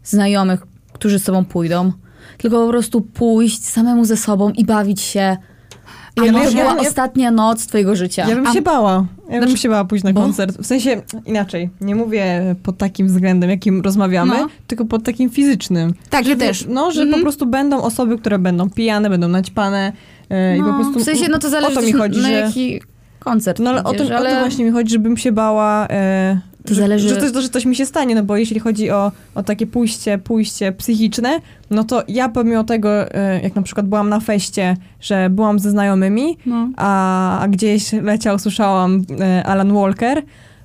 znajomych, 0.04 0.68
którzy 0.94 1.20
z 1.20 1.24
sobą 1.24 1.46
pójdą, 1.46 1.92
tylko 2.38 2.64
po 2.66 2.70
prostu 2.70 3.02
pójść 3.02 3.66
samemu 3.66 4.06
ze 4.06 4.18
sobą 4.18 4.50
i 4.50 4.66
bawić 4.66 5.02
się. 5.02 5.20
Ja 5.20 6.24
A 6.24 6.26
bym 6.26 6.34
to 6.34 6.52
się- 6.52 6.58
była 6.58 6.74
ja- 6.76 6.78
ostatnia 6.80 7.32
noc 7.32 7.68
twojego 7.68 7.96
życia. 7.96 8.26
Ja 8.30 8.36
bym 8.36 8.48
A- 8.48 8.54
się 8.54 8.62
bała. 8.62 9.06
Ja 9.30 9.40
bym 9.40 9.50
Znaczy- 9.50 9.62
się 9.62 9.70
bała 9.70 9.86
pójść 9.86 10.04
na 10.04 10.14
bo? 10.14 10.22
koncert. 10.22 10.58
W 10.58 10.66
sensie 10.66 11.02
inaczej. 11.26 11.70
Nie 11.82 11.96
mówię 11.96 12.56
pod 12.64 12.78
takim 12.78 13.08
względem, 13.08 13.50
jakim 13.50 13.82
rozmawiamy, 13.82 14.34
No. 14.38 14.48
tylko 14.68 14.86
pod 14.86 15.04
takim 15.04 15.30
fizycznym. 15.30 15.94
Tak, 16.10 16.26
ja 16.26 16.34
Że- 16.34 16.40
też. 16.40 16.66
No, 16.70 16.92
że 16.92 17.00
po 17.02 17.06
Mhm. 17.06 17.22
prostu 17.24 17.46
będą 17.46 17.82
osoby, 17.82 18.18
które 18.18 18.40
będą 18.40 18.70
pijane, 18.70 19.10
będą 19.10 19.28
naćpane 19.28 19.94
e, 20.30 20.58
i 20.58 20.62
No, 20.62 20.68
po 20.68 20.74
prostu 20.74 21.00
W 21.00 21.04
sensie, 21.04 21.28
no 21.30 21.40
to 21.40 21.50
zależy 21.50 21.78
o 21.78 21.82
to 21.82 21.88
mi 21.88 21.94
chodzi, 21.94 22.22
na 22.22 22.28
że... 22.28 22.32
jaki 22.34 22.82
koncert 23.20 23.60
No 23.60 23.70
ale 23.70 23.80
o, 23.84 23.94
to, 23.94 24.04
o 24.04 24.08
to 24.08 24.40
właśnie 24.40 24.66
mi 24.66 24.72
chodzi, 24.72 24.92
żebym 24.94 25.18
się 25.18 25.32
bała, 25.32 25.88
e, 25.90 26.40
To 26.68 26.74
że, 26.74 26.82
zależy- 26.82 27.10
że, 27.10 27.32
coś, 27.32 27.44
że 27.44 27.50
coś 27.50 27.66
mi 27.66 27.76
się 27.76 27.86
stanie, 27.86 28.16
no 28.16 28.24
bo 28.24 28.38
jeśli 28.38 28.60
chodzi 28.60 28.92
o, 28.92 29.12
o 29.36 29.44
takie 29.44 29.68
pójście, 29.68 30.18
pójście 30.18 30.72
psychiczne, 30.72 31.40
no 31.70 31.84
to 31.84 32.04
ja 32.08 32.30
pomimo 32.30 32.64
tego, 32.64 32.90
e, 33.16 33.42
jak 33.42 33.56
na 33.56 33.62
przykład 33.62 33.88
byłam 33.88 34.10
na 34.10 34.20
feście, 34.20 34.78
że 35.02 35.30
byłam 35.30 35.60
ze 35.60 35.72
znajomymi, 35.72 36.38
No. 36.46 36.70
a, 36.78 37.40
a 37.40 37.48
gdzieś 37.48 37.94
leciał, 37.94 38.40
słyszałam 38.40 39.02
e, 39.20 39.44
Alan 39.46 39.74
Walker, 39.74 40.22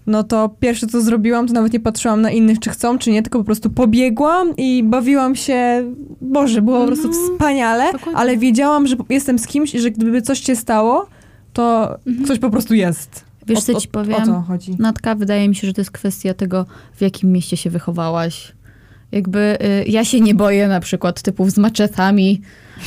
no 0.07 0.23
to 0.23 0.51
pierwsze 0.61 0.87
co 0.87 1.01
zrobiłam, 1.01 1.47
to 1.47 1.53
nawet 1.53 1.73
nie 1.73 1.81
patrzyłam 1.81 2.23
na 2.23 2.31
innych, 2.31 2.59
czy 2.61 2.71
chcą, 2.71 2.99
czy 2.99 3.11
nie, 3.11 3.23
tylko 3.23 3.39
po 3.39 3.45
prostu 3.45 3.71
pobiegłam 3.71 4.57
i 4.57 4.83
bawiłam 4.85 5.35
się, 5.37 5.85
Boże, 6.21 6.63
było 6.63 6.81
po 6.81 6.87
prostu 6.87 7.13
wspaniale, 7.13 7.93
dokładnie. 7.93 8.17
ale 8.21 8.37
wiedziałam, 8.37 8.87
że 8.87 8.97
jestem 9.09 9.39
z 9.39 9.47
kimś 9.47 9.75
i 9.75 9.79
że 9.81 9.91
gdyby 9.91 10.23
coś 10.23 10.41
się 10.41 10.57
stało, 10.57 11.07
to 11.53 11.97
ktoś 12.25 12.39
po 12.39 12.51
prostu 12.51 12.75
jest. 12.75 13.25
Wiesz, 13.47 13.59
O- 13.59 13.63
co 13.63 13.75
ci 13.81 13.89
powiem? 13.89 14.23
O 14.23 14.27
to 14.27 14.41
chodzi. 14.49 14.77
Natka, 14.79 15.15
wydaje 15.15 15.49
mi 15.49 15.55
się, 15.55 15.67
że 15.67 15.73
to 15.73 15.81
jest 15.81 15.91
kwestia 15.91 16.35
tego, 16.35 16.67
w 16.97 17.01
jakim 17.01 17.33
mieście 17.33 17.57
się 17.57 17.71
wychowałaś. 17.71 18.53
Jakby 19.13 19.59
y, 19.63 19.85
ja 19.91 20.05
się 20.05 20.21
nie 20.21 20.35
boję 20.35 20.69
na 20.69 20.81
przykład 20.81 21.23
typów 21.23 21.51
z 21.51 21.59
maczetami, 21.59 22.41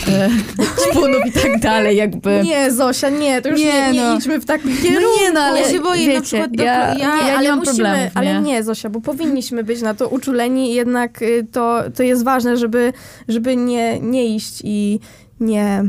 y, 0.07 0.11
szpunów 0.89 1.21
i 1.27 1.31
tak 1.31 1.59
dalej, 1.59 1.97
jakby. 1.97 2.41
Nie, 2.45 2.71
Zosia, 2.71 3.09
nie, 3.09 3.41
to 3.41 3.49
już 3.49 3.59
Nie, 3.59 3.65
nie, 3.65 3.91
nie, 3.91 4.01
no. 4.01 4.17
idźmy 4.17 4.39
w 4.39 4.45
takim 4.45 4.69
No 4.75 4.81
kierunku. 4.83 5.09
nie, 5.21 5.31
no 5.31 5.39
ale 5.39 5.59
Ja 5.61 5.69
się 5.69 5.79
boję 5.79 6.07
na 6.07 6.13
wiecie, 6.13 6.21
przykład 6.21 6.51
do- 6.51 6.63
ja, 6.63 6.73
ja- 6.73 6.95
ja, 6.97 7.15
nie, 7.17 7.23
nie 7.25 7.33
ale 7.37 7.49
mam 7.49 7.59
musimy, 7.59 7.75
problemów, 7.75 8.11
ale 8.15 8.33
nie? 8.33 8.39
nie, 8.41 8.63
Zosia, 8.63 8.89
bo 8.89 9.01
powinniśmy 9.01 9.63
być 9.63 9.81
na 9.81 9.93
to 9.93 10.07
uczuleni 10.09 10.71
i 10.71 10.75
jednak 10.75 11.21
y, 11.21 11.47
to, 11.51 11.83
to 11.95 12.03
jest 12.03 12.23
ważne, 12.23 12.57
żeby, 12.57 12.93
żeby 13.27 13.55
nie, 13.57 13.99
nie 13.99 14.35
iść 14.35 14.61
i 14.63 14.99
nie, 15.39 15.83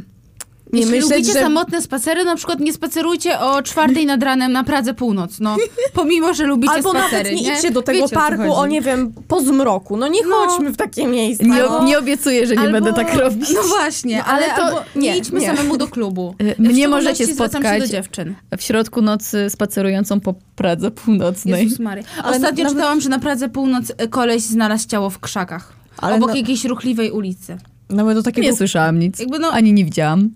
nie 0.77 0.83
Jeśli 0.83 0.97
myśleć, 0.97 1.13
lubicie 1.13 1.33
że... 1.33 1.41
samotne 1.41 1.83
spacery, 1.83 2.25
na 2.25 2.37
przykład 2.37 2.61
nie 2.61 2.73
spacerujcie 2.73 3.41
o 3.41 3.63
czwartej 3.63 4.07
nad 4.07 4.23
ranem 4.23 4.53
na 4.53 4.65
Pradze 4.65 4.95
Północ, 4.95 5.41
no. 5.41 5.57
Pomimo, 5.95 6.35
że 6.35 6.45
lubicie 6.47 6.73
Albo 6.75 6.91
spacery, 6.91 7.31
nawet 7.31 7.33
nie, 7.47 7.55
idźcie 7.55 7.71
do 7.71 7.83
tego 7.83 7.99
Wiecie, 8.03 8.17
o 8.17 8.19
parku, 8.21 8.43
o, 8.53 8.55
chodzi. 8.55 8.73
nie 8.73 8.81
wiem, 8.81 9.13
po 9.29 9.41
zmroku. 9.41 9.97
No 9.97 10.09
nie 10.09 10.21
No. 10.27 10.35
chodźmy 10.37 10.71
w 10.73 10.77
takie 10.77 11.07
miejsca. 11.07 11.45
Nie, 11.45 11.65
Albo- 11.65 11.85
nie 11.85 11.99
obiecuję, 11.99 12.47
że 12.47 12.55
nie 12.55 12.61
Albo- 12.61 12.73
będę 12.73 12.93
tak 12.93 13.15
robić. 13.15 13.51
No 13.55 13.63
właśnie, 13.63 14.17
No, 14.19 14.25
ale, 14.25 14.47
ale 14.47 14.57
to- 14.57 14.63
albo 14.67 14.81
nie, 14.97 15.11
nie, 15.13 15.19
idźmy 15.19 15.41
nie. 15.41 15.47
samemu 15.47 15.77
do 15.77 15.89
klubu. 15.89 16.35
Y, 16.41 16.55
Mnie 16.59 16.89
możecie 16.89 17.27
spotkać 17.27 17.81
do 17.83 17.89
dziewczyn. 17.89 18.35
w 18.59 18.63
środku 18.63 19.03
nocy 19.03 19.51
spacerującą 19.51 20.21
po 20.21 20.35
Pradze 20.57 20.91
Północnej. 20.91 21.65
Jezus 21.65 21.79
Mary. 21.79 22.03
Ale 22.25 22.37
Ostatnio 22.37 22.65
nawet- 22.65 22.77
czytałam, 22.79 23.01
że 23.01 23.09
na 23.09 23.19
Pradze 23.19 23.49
Północ 23.49 23.93
e, 23.99 24.09
koleś 24.09 24.43
znalazł 24.43 24.89
ciało 24.89 25.11
w 25.11 25.19
krzakach. 25.19 25.73
Ale 25.99 26.15
obok 26.17 26.29
na- 26.31 26.37
jakiejś 26.37 26.65
ruchliwej 26.65 27.11
ulicy. 27.11 27.57
Nawet 27.91 28.17
do 28.17 28.23
takiego... 28.23 28.47
Nie 28.47 28.57
słyszałam 28.57 28.99
nic, 28.99 29.19
Jakby 29.19 29.39
no, 29.39 29.49
ani 29.51 29.73
nie 29.73 29.85
widziałam. 29.85 30.31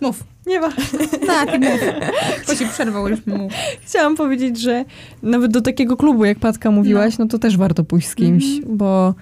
Mów. 0.00 0.24
Nie 0.46 0.60
ma. 0.60 0.68
Tak, 1.26 1.60
mów. 1.60 1.80
Bo 2.48 2.54
się 2.54 2.66
przerwał, 2.66 3.08
już 3.08 3.26
mów. 3.26 3.52
Chciałam 3.86 4.16
powiedzieć, 4.16 4.60
że 4.60 4.84
nawet 5.22 5.50
do 5.52 5.60
takiego 5.60 5.96
klubu, 5.96 6.24
jak 6.24 6.38
Patka 6.38 6.70
mówiłaś, 6.70 7.18
no, 7.18 7.26
to 7.26 7.38
też 7.38 7.56
warto 7.56 7.84
pójść 7.84 8.08
z 8.08 8.14
kimś, 8.14 8.44
Mhm. 8.44 8.76
bo 8.76 9.14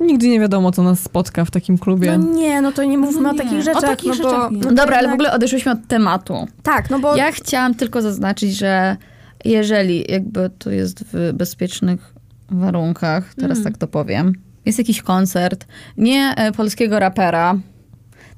nigdy 0.00 0.28
nie 0.28 0.40
wiadomo, 0.40 0.72
co 0.72 0.82
nas 0.82 1.00
spotka 1.00 1.44
w 1.44 1.50
takim 1.50 1.78
klubie. 1.78 2.18
No 2.18 2.34
nie, 2.34 2.60
no 2.60 2.72
to 2.72 2.84
nie 2.84 2.98
mówmy 2.98 3.20
No 3.22 3.28
o 3.30 3.32
nie, 3.32 3.38
takich 3.38 3.58
o 3.58 3.62
rzeczach. 3.62 3.80
takich 3.82 4.08
no 4.08 4.14
rzeczach 4.14 4.30
bo, 4.32 4.50
nie. 4.50 4.58
no 4.58 4.68
No 4.70 4.72
dobra, 4.72 4.96
ale 4.98 5.08
w 5.08 5.12
ogóle 5.12 5.32
odeszłyśmy 5.32 5.72
od 5.72 5.86
tematu. 5.88 6.46
Tak, 6.62 6.90
no 6.90 6.98
bo 6.98 7.16
Ja 7.16 7.32
chciałam 7.32 7.74
tylko 7.74 8.02
zaznaczyć, 8.02 8.56
że 8.56 8.96
jeżeli 9.44 10.04
jakby 10.12 10.50
to 10.58 10.70
jest 10.70 11.04
w 11.12 11.32
bezpiecznych 11.34 12.14
warunkach, 12.50 13.34
teraz 13.34 13.58
Mm. 13.58 13.64
tak 13.72 13.78
to 13.78 13.86
powiem, 13.86 14.32
jest 14.66 14.78
jakiś 14.78 15.02
koncert, 15.02 15.66
nie 15.96 16.34
e, 16.36 16.52
polskiego 16.52 16.98
rapera, 16.98 17.54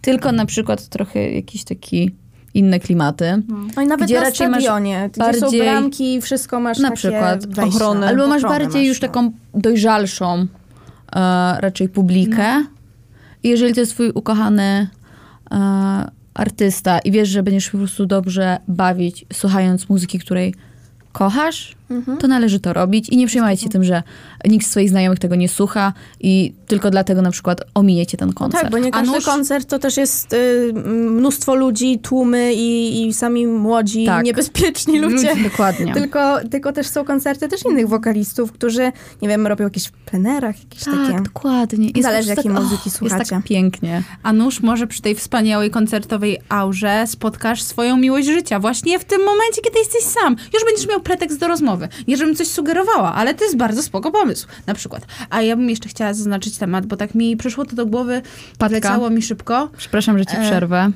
tylko 0.01 0.33
na 0.33 0.47
przykład 0.47 0.89
trochę 0.89 1.31
jakiś 1.31 1.65
taki 1.65 2.11
inne 2.55 2.81
klimaty. 2.81 3.43
no 3.77 3.83
i 3.83 3.87
nawet 3.87 4.07
gdzie 4.07 4.21
na 4.21 4.31
stadionie, 4.31 5.11
gdzie 5.13 5.35
są 5.35 5.41
bardziej- 5.41 5.61
bramki, 5.63 6.21
wszystko 6.21 6.61
masz 6.61 6.79
Na 6.79 6.91
przykład 6.91 7.47
wejścia. 7.47 7.77
ochronę. 7.77 8.07
Albo 8.09 8.27
masz 8.27 8.45
Ochronę 8.45 8.59
bardziej 8.65 8.83
masz, 8.83 8.89
już 8.89 9.01
no. 9.01 9.09
taką 9.09 9.33
dojrzalszą 9.55 10.47
e, 11.17 11.61
raczej 11.61 11.89
publikę. 11.89 12.65
I 13.43 13.49
jeżeli 13.49 13.75
to 13.75 13.81
jest 13.81 13.93
twój 13.93 14.11
ukochany 14.11 14.89
e, 15.51 16.09
artysta 16.35 16.99
i 16.99 17.11
wiesz, 17.11 17.29
że 17.29 17.43
będziesz 17.43 17.71
po 17.71 17.79
prostu 17.79 18.07
dobrze 18.07 18.59
bawić, 18.69 19.27
słuchając 19.33 19.89
muzyki, 19.89 20.19
której 20.19 20.55
kochasz, 21.19 21.79
Mhm. 21.91 22.19
to 22.19 22.29
należy 22.29 22.61
to 22.61 22.73
robić 22.73 23.09
i 23.09 23.17
nie 23.17 23.27
przejmować 23.27 23.61
się 23.61 23.69
tym, 23.69 23.85
że 23.85 24.03
nikt 24.45 24.67
z 24.67 24.71
swoich 24.71 24.89
znajomych 24.91 25.19
tego 25.19 25.35
nie 25.35 25.49
słucha 25.49 25.93
i 26.21 26.53
tylko 26.67 26.91
dlatego 26.91 27.23
na 27.23 27.31
przykład 27.31 27.61
ominiecie 27.75 28.17
ten 28.17 28.29
No 28.29 28.35
koncert. 28.35 28.63
tak, 28.63 28.73
bo 28.73 28.79
nie 28.79 28.89
A 28.89 28.91
każdy 28.91 29.13
nuż? 29.15 29.25
koncert 29.25 29.69
to 29.69 29.79
też 29.79 29.97
jest 29.97 30.33
y, 30.33 30.73
mnóstwo 30.87 31.55
ludzi, 31.55 31.99
tłumy 31.99 32.55
i, 32.55 33.07
i 33.07 33.15
sami 33.15 33.47
młodzi, 33.47 34.05
Tak. 34.07 34.25
niebezpieczni 34.25 34.99
ludzie. 34.99 35.35
Dokładnie. 35.45 35.95
Tylko, 35.99 36.39
tylko 36.51 36.73
też 36.73 36.87
są 36.87 37.05
koncerty 37.05 37.49
też 37.49 37.61
innych 37.71 37.89
wokalistów, 37.89 38.53
którzy, 38.53 38.93
nie 39.23 39.29
wiem, 39.29 39.47
robią 39.47 39.65
jakieś 39.65 39.87
w 39.87 39.93
plenerach, 39.93 40.59
jakieś 40.65 40.85
tak, 40.85 40.95
takie. 41.07 41.23
dokładnie. 41.23 41.87
Jest 41.87 42.03
Zależy, 42.03 42.27
prostu 42.27 42.49
jakiej 42.49 42.53
tak, 42.53 42.63
muzyki 42.63 42.83
Jest 42.89 42.97
słuchacie. 42.97 43.31
tak 43.31 43.45
pięknie. 43.45 44.03
A 44.23 44.33
nuż 44.33 44.61
może 44.61 44.87
przy 44.87 45.03
tej 45.03 45.15
wspaniałej 45.15 45.71
koncertowej 45.71 46.39
aurze 46.49 47.05
spotkasz 47.07 47.63
swoją 47.63 47.97
miłość 47.97 48.27
życia. 48.27 48.61
Właśnie 48.61 48.99
w 48.99 49.05
tym 49.05 49.21
momencie, 49.21 49.63
kiedy 49.65 49.79
jesteś 49.79 50.03
sam. 50.03 50.37
Już 50.55 50.65
będziesz 50.65 50.89
miał 50.89 51.01
pretekst 51.09 51.39
do 51.41 51.49
rozmowy. 51.49 51.89
Nie 52.09 52.17
żebym 52.17 52.35
coś 52.37 52.49
sugerowała, 52.49 53.15
ale 53.15 53.35
to 53.35 53.45
jest 53.45 53.57
bardzo 53.57 53.83
spoko 53.83 54.11
pomysł. 54.11 54.47
Na 54.67 54.75
przykład. 54.75 55.07
A 55.31 55.43
ja 55.43 55.57
bym 55.57 55.71
jeszcze 55.71 55.89
chciała 55.89 56.15
zaznaczyć 56.15 56.59
temat, 56.59 56.87
bo 56.87 56.97
tak 56.97 57.15
mi 57.15 57.37
przyszło 57.37 57.65
to 57.65 57.77
do 57.77 57.87
głowy, 57.87 58.23
Patka. 58.59 59.11
mi 59.11 59.23
szybko. 59.23 59.71
Przepraszam, 59.77 60.19
że 60.19 60.27
ci 60.27 60.37
E. 60.37 60.41
przerwę, 60.41 60.91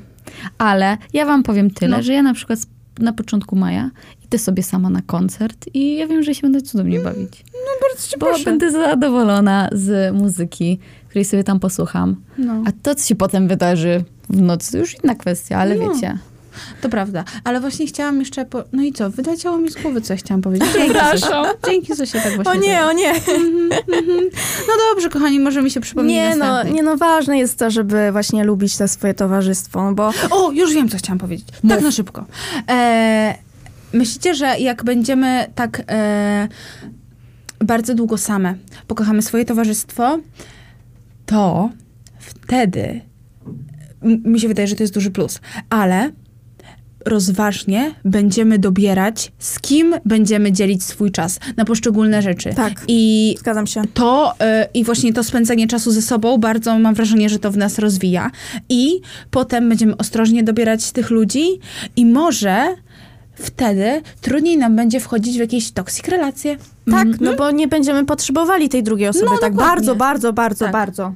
ale 0.59 0.97
ja 1.13 1.27
wam 1.27 1.43
powiem 1.43 1.71
tyle, 1.71 1.97
No. 1.97 2.03
że 2.03 2.13
ja 2.13 2.23
na 2.23 2.35
przykład 2.35 2.59
na 2.99 3.13
początku 3.13 3.57
maja 3.57 3.91
idę 4.25 4.39
sobie 4.39 4.63
sama 4.63 4.91
na 4.91 5.03
koncert 5.03 5.67
i 5.75 5.97
ja 5.97 6.07
wiem, 6.07 6.23
że 6.23 6.35
się 6.35 6.43
będę 6.43 6.63
cudownie 6.63 7.01
bawić. 7.01 7.45
No 7.55 7.89
bardzo 7.89 8.09
cię 8.09 8.17
Bo 8.19 8.27
proszę. 8.27 8.45
będę 8.45 8.71
zadowolona 8.71 9.69
z 9.73 10.15
muzyki, 10.15 10.79
której 11.09 11.25
sobie 11.25 11.45
tam 11.45 11.61
posłucham. 11.61 12.17
No. 12.39 12.63
A 12.67 12.71
to, 12.83 12.95
co 12.95 13.07
się 13.09 13.15
potem 13.15 13.49
wydarzy 13.49 14.05
w 14.31 14.43
nocy, 14.43 14.73
to 14.73 14.79
już 14.79 14.97
inna 15.05 15.15
kwestia, 15.15 15.59
ale 15.59 15.75
No. 15.75 15.95
wiecie. 15.95 16.19
To 16.81 16.89
prawda, 16.89 17.25
ale 17.45 17.61
właśnie 17.61 17.87
chciałam 17.87 18.21
jeszcze. 18.21 18.45
Po... 18.45 18.65
No 18.73 18.83
i 18.83 18.93
co? 18.93 19.11
Wyleciało 19.11 19.59
mi 19.59 19.71
z 19.71 19.75
głowy, 19.75 20.01
co 20.01 20.13
ja 20.13 20.17
chciałam 20.17 20.43
powiedzieć. 20.43 20.69
Dzięki, 20.73 20.99
Zosia. 21.13 21.45
Dzięki, 21.67 21.95
Zosia, 21.95 22.21
tak 22.21 22.35
właśnie. 22.35 22.53
O 22.53 22.55
nie, 22.55 22.85
o 22.85 22.93
nie. 22.93 23.13
No 24.69 24.75
dobrze, 24.91 25.09
kochani, 25.09 25.41
może 25.41 25.63
mi 25.63 25.71
się 25.71 25.81
przypomni 25.81 26.13
Nie 26.13 26.37
no, 26.37 26.63
nie 26.63 26.83
no, 26.83 26.97
ważne 26.97 27.39
jest 27.39 27.59
to, 27.59 27.71
żeby 27.71 28.13
właśnie 28.13 28.45
lubić 28.45 28.77
to 28.77 28.89
swoje 28.89 29.15
towarzystwo, 29.15 29.85
no 29.85 29.95
bo 29.95 30.11
O, 30.31 30.53
już 30.53 30.75
wiem, 30.75 30.89
co 30.89 30.99
chciałam 30.99 31.19
powiedzieć. 31.19 31.49
Tak 31.69 31.83
na 31.83 31.91
szybko. 31.91 32.25
E, 32.69 33.35
myślicie, 33.93 34.35
że 34.35 34.59
jak 34.59 34.85
będziemy 34.85 35.47
tak 35.55 35.83
e, 35.89 36.49
bardzo 37.65 37.95
długo 37.95 38.19
same, 38.19 38.55
pokochamy 38.87 39.23
swoje 39.23 39.45
towarzystwo, 39.45 40.19
to 41.27 41.71
wtedy 42.19 43.01
mi 44.03 44.41
się 44.41 44.49
wydaje, 44.49 44.69
że 44.69 44.77
to 44.77 44.83
jest 44.83 44.95
duży 44.95 45.11
plus, 45.11 45.41
ale 45.71 46.11
rozważnie 47.07 47.95
będziemy 48.05 48.59
dobierać, 48.59 49.33
z 49.39 49.61
kim 49.61 49.95
będziemy 50.05 50.53
dzielić 50.53 50.85
swój 50.85 51.11
czas 51.11 51.41
na 51.57 51.65
poszczególne 51.65 52.23
rzeczy. 52.23 52.55
Tak. 52.55 52.73
I 52.89 53.35
zgadzam 53.39 53.67
się. 53.67 53.83
to 53.95 54.33
y, 54.33 54.69
i 54.75 54.85
właśnie 54.85 55.13
to 55.13 55.25
spędzenie 55.25 55.67
czasu 55.67 55.91
ze 55.93 56.03
sobą 56.03 56.39
bardzo 56.39 56.79
mam 56.79 56.95
wrażenie, 56.95 57.29
że 57.29 57.39
to 57.39 57.51
w 57.51 57.57
nas 57.57 57.79
rozwija. 57.79 58.31
I 58.69 59.01
potem 59.31 59.69
będziemy 59.69 59.97
ostrożnie 59.97 60.43
dobierać 60.43 60.93
tych 60.93 61.11
ludzi 61.11 61.45
i 61.97 62.07
może 62.07 62.75
wtedy 63.35 64.03
trudniej 64.21 64.59
nam 64.59 64.77
będzie 64.77 65.01
wchodzić 65.01 65.37
w 65.37 65.41
jakieś 65.41 65.71
toksik 65.73 66.09
relacje. 66.09 66.57
Tak, 66.91 67.09
no 67.21 67.35
bo 67.37 67.51
nie 67.51 67.69
będziemy 67.69 68.05
potrzebowali 68.07 68.69
tej 68.69 68.83
drugiej 68.83 69.09
osoby 69.09 69.25
No, 69.25 69.39
tak 69.39 69.53
dokładnie. 69.53 69.71
bardzo, 69.77 69.95
bardzo, 69.97 70.33
bardzo, 70.33 70.65
Tak. 70.65 70.73
bardzo. 70.73 71.15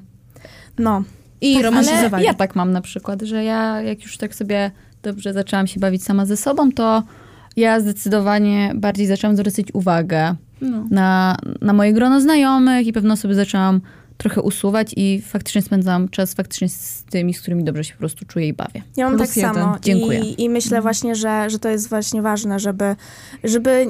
No. 0.78 1.02
I 1.40 1.54
Ale 1.54 1.62
romantyzowanie. 1.64 2.24
ja 2.24 2.34
tak 2.34 2.56
mam 2.56 2.72
na 2.72 2.80
przykład, 2.80 3.22
że 3.22 3.44
ja 3.44 3.82
jak 3.82 4.02
już 4.02 4.16
tak 4.16 4.34
sobie 4.34 4.70
dobrze 5.06 5.32
zaczęłam 5.32 5.66
się 5.66 5.80
bawić 5.80 6.04
sama 6.04 6.26
ze 6.26 6.36
sobą, 6.36 6.72
to 6.72 7.02
ja 7.56 7.80
zdecydowanie 7.80 8.72
bardziej 8.74 9.06
zaczęłam 9.06 9.36
zwracać 9.36 9.66
uwagę 9.72 10.34
No. 10.60 10.84
na, 10.90 11.36
na 11.60 11.72
moje 11.72 11.92
grono 11.92 12.20
znajomych 12.20 12.86
i 12.86 12.92
pewne 12.92 13.12
osoby 13.12 13.34
zaczęłam 13.34 13.80
trochę 14.16 14.42
usuwać 14.42 14.92
i 14.96 15.22
faktycznie 15.26 15.62
spędzam 15.62 16.08
czas 16.08 16.34
faktycznie 16.34 16.68
z 16.68 17.04
tymi, 17.10 17.34
z 17.34 17.40
którymi 17.40 17.64
dobrze 17.64 17.84
się 17.84 17.92
po 17.92 17.98
prostu 17.98 18.24
czuję 18.24 18.48
i 18.48 18.52
bawię. 18.52 18.82
Ja 18.96 19.04
mam 19.08 19.16
Plus 19.16 19.28
tak 19.28 19.36
jeden. 19.36 19.54
samo. 19.54 19.76
Dziękuję. 19.82 20.20
I, 20.20 20.42
I 20.42 20.48
myślę 20.50 20.82
właśnie, 20.82 21.14
że, 21.14 21.50
że 21.50 21.58
to 21.58 21.68
jest 21.68 21.88
właśnie 21.88 22.22
ważne, 22.22 22.58
żeby, 22.60 22.96
żeby 23.44 23.86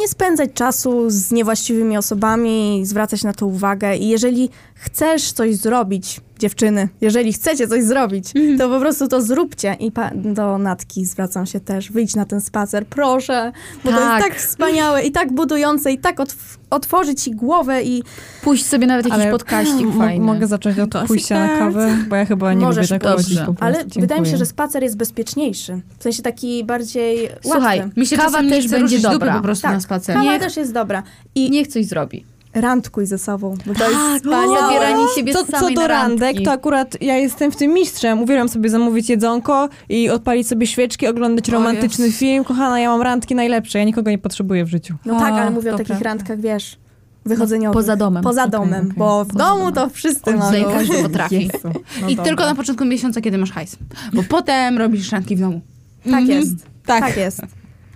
nie 0.00 0.08
spędzać 0.08 0.50
czasu 0.54 1.04
z 1.10 1.30
niewłaściwymi 1.32 1.96
osobami, 1.98 2.80
zwracać 2.86 3.22
na 3.24 3.32
to 3.32 3.46
uwagę. 3.46 3.96
I 3.96 4.08
jeżeli 4.08 4.50
chcesz 4.74 5.32
coś 5.32 5.56
zrobić, 5.56 6.20
dziewczyny, 6.38 6.88
jeżeli 7.00 7.32
chcecie 7.32 7.68
coś 7.68 7.84
zrobić, 7.84 8.32
to 8.58 8.68
po 8.68 8.80
prostu 8.80 9.08
to 9.08 9.22
zróbcie. 9.22 9.76
I 9.80 9.92
do 10.14 10.58
Natki 10.58 11.04
zwracam 11.06 11.46
się 11.46 11.60
też. 11.60 11.92
Wyjdź 11.92 12.14
na 12.14 12.24
ten 12.24 12.40
spacer, 12.40 12.86
proszę. 12.86 13.52
Bo 13.84 13.90
to 13.90 13.96
Tak. 13.96 14.22
jest 14.22 14.28
tak 14.28 14.38
wspaniałe 14.48 15.02
i 15.02 15.12
tak 15.12 15.32
budujące 15.32 15.92
i 15.92 15.98
tak 15.98 16.20
otw- 16.20 16.56
otworzy 16.70 17.14
ci 17.14 17.30
głowę 17.30 17.82
i 17.82 18.02
Pójść 18.42 18.66
sobie 18.66 18.86
nawet 18.86 19.06
jakiś 19.06 19.20
Ale 19.22 19.30
podkaścik 19.30 19.86
fajny. 19.98 20.24
Mogę 20.24 20.46
zacząć 20.46 20.78
od 20.78 20.90
pójścia 21.06 21.46
na 21.46 21.58
kawę, 21.58 21.96
bo 22.08 22.16
ja 22.16 22.24
chyba 22.24 22.54
nie 22.54 22.64
Możesz 22.66 22.90
lubię 22.90 23.00
tak 23.00 23.12
chodzić. 23.16 23.38
Ale 23.60 23.84
wydaje 23.84 24.20
mi 24.20 24.26
się, 24.26 24.30
Dziękuję. 24.30 24.36
że 24.36 24.46
spacer 24.46 24.82
jest 24.82 24.96
bezpieczniejszy. 24.96 25.80
W 25.98 26.02
sensie 26.02 26.22
taki 26.22 26.64
bardziej 26.64 27.28
Słuchaj, 27.42 27.80
łatwy. 27.80 28.00
Mi 28.00 28.06
się 28.06 28.16
Kawa 28.16 28.38
też 28.42 28.68
będzie 28.68 28.98
dobra. 28.98 29.34
po 29.36 29.42
prostu 29.42 29.62
Tak. 29.62 29.72
na 29.72 29.80
spacer. 29.80 30.16
Kawa 30.16 30.32
Niech- 30.32 30.40
też 30.42 30.56
jest 30.56 30.72
dobra. 30.72 31.02
I 31.34 31.50
Niech 31.50 31.68
coś 31.68 31.86
zrobi. 31.86 32.24
Randkuj 32.60 33.06
ze 33.06 33.18
sobą, 33.18 33.54
bo 33.66 33.74
to 33.74 33.84
jest 33.84 33.96
Tak, 33.96 34.16
wspaniałe. 34.16 34.60
zabieranie 34.60 35.04
siebie 35.14 35.32
Co, 35.32 35.46
samej 35.46 35.74
co 35.74 35.80
do 35.80 35.88
randek, 35.88 36.36
to 36.44 36.52
akurat 36.52 37.02
ja 37.02 37.16
jestem 37.16 37.52
w 37.52 37.56
tym 37.56 37.72
mistrzem. 37.72 38.20
Uwielbiam 38.22 38.48
sobie 38.48 38.70
zamówić 38.70 39.08
jedzonko 39.10 39.68
i 39.88 40.10
odpalić 40.10 40.48
sobie 40.48 40.66
świeczki, 40.66 41.06
oglądać 41.06 41.48
O 41.50 41.52
romantyczny 41.52 42.12
film. 42.12 42.44
Kochana, 42.44 42.80
ja 42.80 42.90
mam 42.90 43.02
randki 43.02 43.34
najlepsze, 43.34 43.78
ja 43.78 43.84
nikogo 43.84 44.10
nie 44.10 44.18
potrzebuję 44.18 44.64
w 44.64 44.68
życiu. 44.68 44.94
No 45.04 45.18
tak, 45.18 45.32
ale 45.34 45.50
mówię 45.50 45.70
o 45.70 45.76
takich 45.76 45.86
prawda. 45.86 46.04
randkach, 46.04 46.40
wiesz, 46.40 46.76
wychodzeniowych. 47.24 47.74
Poza 47.74 47.96
domem. 47.96 48.22
Poza 48.22 48.48
domem, 48.48 48.84
okej. 48.86 48.98
bo 48.98 49.24
w 49.24 49.28
Poza 49.28 49.38
domu 49.38 49.58
domem. 49.58 49.74
to 49.74 49.88
wszyscy 49.88 50.30
mogą. 50.36 50.64
każdy 50.72 51.02
potrafi. 51.02 51.34
Jezu. 51.52 51.70
No 52.02 52.08
I 52.08 52.16
dobra. 52.16 52.24
tylko 52.24 52.46
na 52.46 52.54
początku 52.54 52.84
miesiąca, 52.84 53.20
kiedy 53.20 53.38
masz 53.38 53.52
hajs. 53.52 53.76
Bo 54.12 54.22
potem 54.22 54.78
robisz 54.78 55.12
randki 55.12 55.36
w 55.36 55.40
domu. 55.40 55.60
Tak 56.04 56.12
Mhm. 56.20 56.28
jest, 56.30 56.56
Tak. 56.86 57.00
tak 57.00 57.16
jest. 57.16 57.40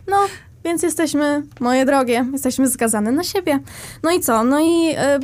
No, 0.08 0.16
więc 0.64 0.82
jesteśmy, 0.82 1.42
moje 1.60 1.84
drogie, 1.86 2.26
jesteśmy 2.32 2.68
zgadzane 2.68 3.12
na 3.12 3.24
siebie. 3.24 3.58
No 4.02 4.10
i 4.10 4.20
co? 4.20 4.44
No 4.44 4.60
i 4.60 4.94
e, 4.96 5.18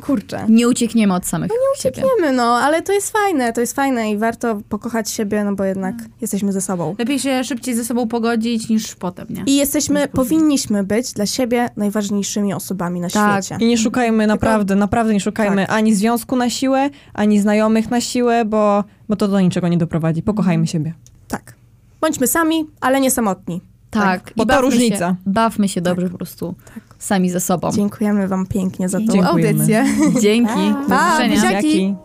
kurczę. 0.00 0.46
Nie 0.48 0.68
uciekniemy 0.68 1.14
od 1.14 1.26
samych 1.26 1.50
siebie. 1.78 2.02
Wiemy, 2.18 2.32
no, 2.32 2.42
ale 2.42 2.82
to 2.82 2.92
jest 2.92 3.10
fajne, 3.12 3.52
to 3.52 3.60
jest 3.60 3.76
fajne 3.76 4.10
i 4.10 4.18
warto 4.18 4.60
pokochać 4.68 5.10
siebie, 5.10 5.44
no 5.44 5.54
bo 5.54 5.64
jednak 5.64 5.94
jesteśmy 6.20 6.52
ze 6.52 6.60
sobą. 6.60 6.94
Lepiej 6.98 7.18
się 7.18 7.44
szybciej 7.44 7.74
ze 7.74 7.84
sobą 7.84 8.08
pogodzić 8.08 8.68
niż 8.68 8.94
potem, 8.94 9.26
nie? 9.30 9.42
I 9.46 9.56
jesteśmy, 9.56 10.08
powinniśmy 10.08 10.84
być 10.84 11.12
dla 11.12 11.26
siebie 11.26 11.68
najważniejszymi 11.76 12.54
osobami 12.54 13.00
na 13.00 13.08
Tak. 13.10 13.44
świecie. 13.44 13.64
I 13.64 13.68
nie 13.68 13.78
szukajmy 13.78 14.26
naprawdę, 14.26 14.76
naprawdę 14.76 15.14
nie 15.14 15.20
szukajmy 15.20 15.66
Tak. 15.66 15.76
ani 15.76 15.94
związku 15.94 16.36
na 16.36 16.50
siłę, 16.50 16.90
ani 17.14 17.40
znajomych 17.40 17.90
na 17.90 18.00
siłę, 18.00 18.44
bo, 18.44 18.84
bo 19.08 19.16
to 19.16 19.28
do 19.28 19.40
niczego 19.40 19.68
nie 19.68 19.78
doprowadzi. 19.78 20.22
Pokochajmy 20.22 20.66
siebie. 20.66 20.94
Tak. 21.28 21.54
Bądźmy 22.00 22.26
sami, 22.26 22.66
ale 22.80 23.00
nie 23.00 23.10
samotni. 23.10 23.60
Tak. 23.90 24.32
bo 24.36 24.42
I 24.42 24.46
to 24.46 24.52
bawmy 24.54 24.62
różnica. 24.70 25.08
Się, 25.08 25.16
bawmy 25.26 25.68
się 25.68 25.80
dobrze 25.80 26.08
po 26.08 26.16
prostu 26.16 26.54
sami 26.98 27.30
ze 27.30 27.40
sobą. 27.40 27.70
Dziękujemy 27.72 28.28
wam 28.28 28.46
pięknie 28.46 28.88
za 28.88 28.98
tą 28.98 29.04
Dziękujemy. 29.06 29.48
audycję. 29.50 29.84
Dzięki. 30.20 30.70
Do 30.82 30.88
Pa. 30.88 31.24
Jaki? 31.24 31.96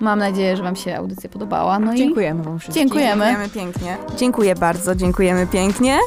Mam 0.00 0.18
nadzieję, 0.18 0.56
że 0.56 0.62
wam 0.62 0.76
się 0.76 0.96
audycja 0.96 1.30
podobała. 1.30 1.78
No 1.78 1.94
i 1.94 1.98
Dziękujemy 1.98 2.42
wam 2.42 2.58
wszystkim. 2.58 2.82
dziękujemy. 2.82 3.24
Dziękujemy 3.24 3.48
pięknie. 3.48 3.96
Dziękuję 4.16 4.54
bardzo, 4.54 4.94
dziękujemy 4.94 5.46
pięknie. 5.46 5.98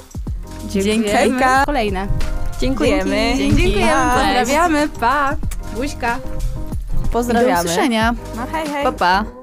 Dziękujemy. 0.69 1.41
Kolejne. 1.65 2.07
Dziękujemy. 2.59 3.33
Dzięki. 3.37 3.55
Dziękujemy. 3.57 3.91
Pa. 3.91 4.15
Pozdrawiamy. 4.15 4.87
Pa. 4.99 5.35
Buźka. 5.75 6.17
Do 7.03 7.09
Pozdrawiamy. 7.09 7.63
usłyszenia. 7.69 8.13
No 8.35 8.41
hej, 8.51 8.67
hej. 8.67 8.83
Pa, 8.83 8.91
pa. 8.91 9.40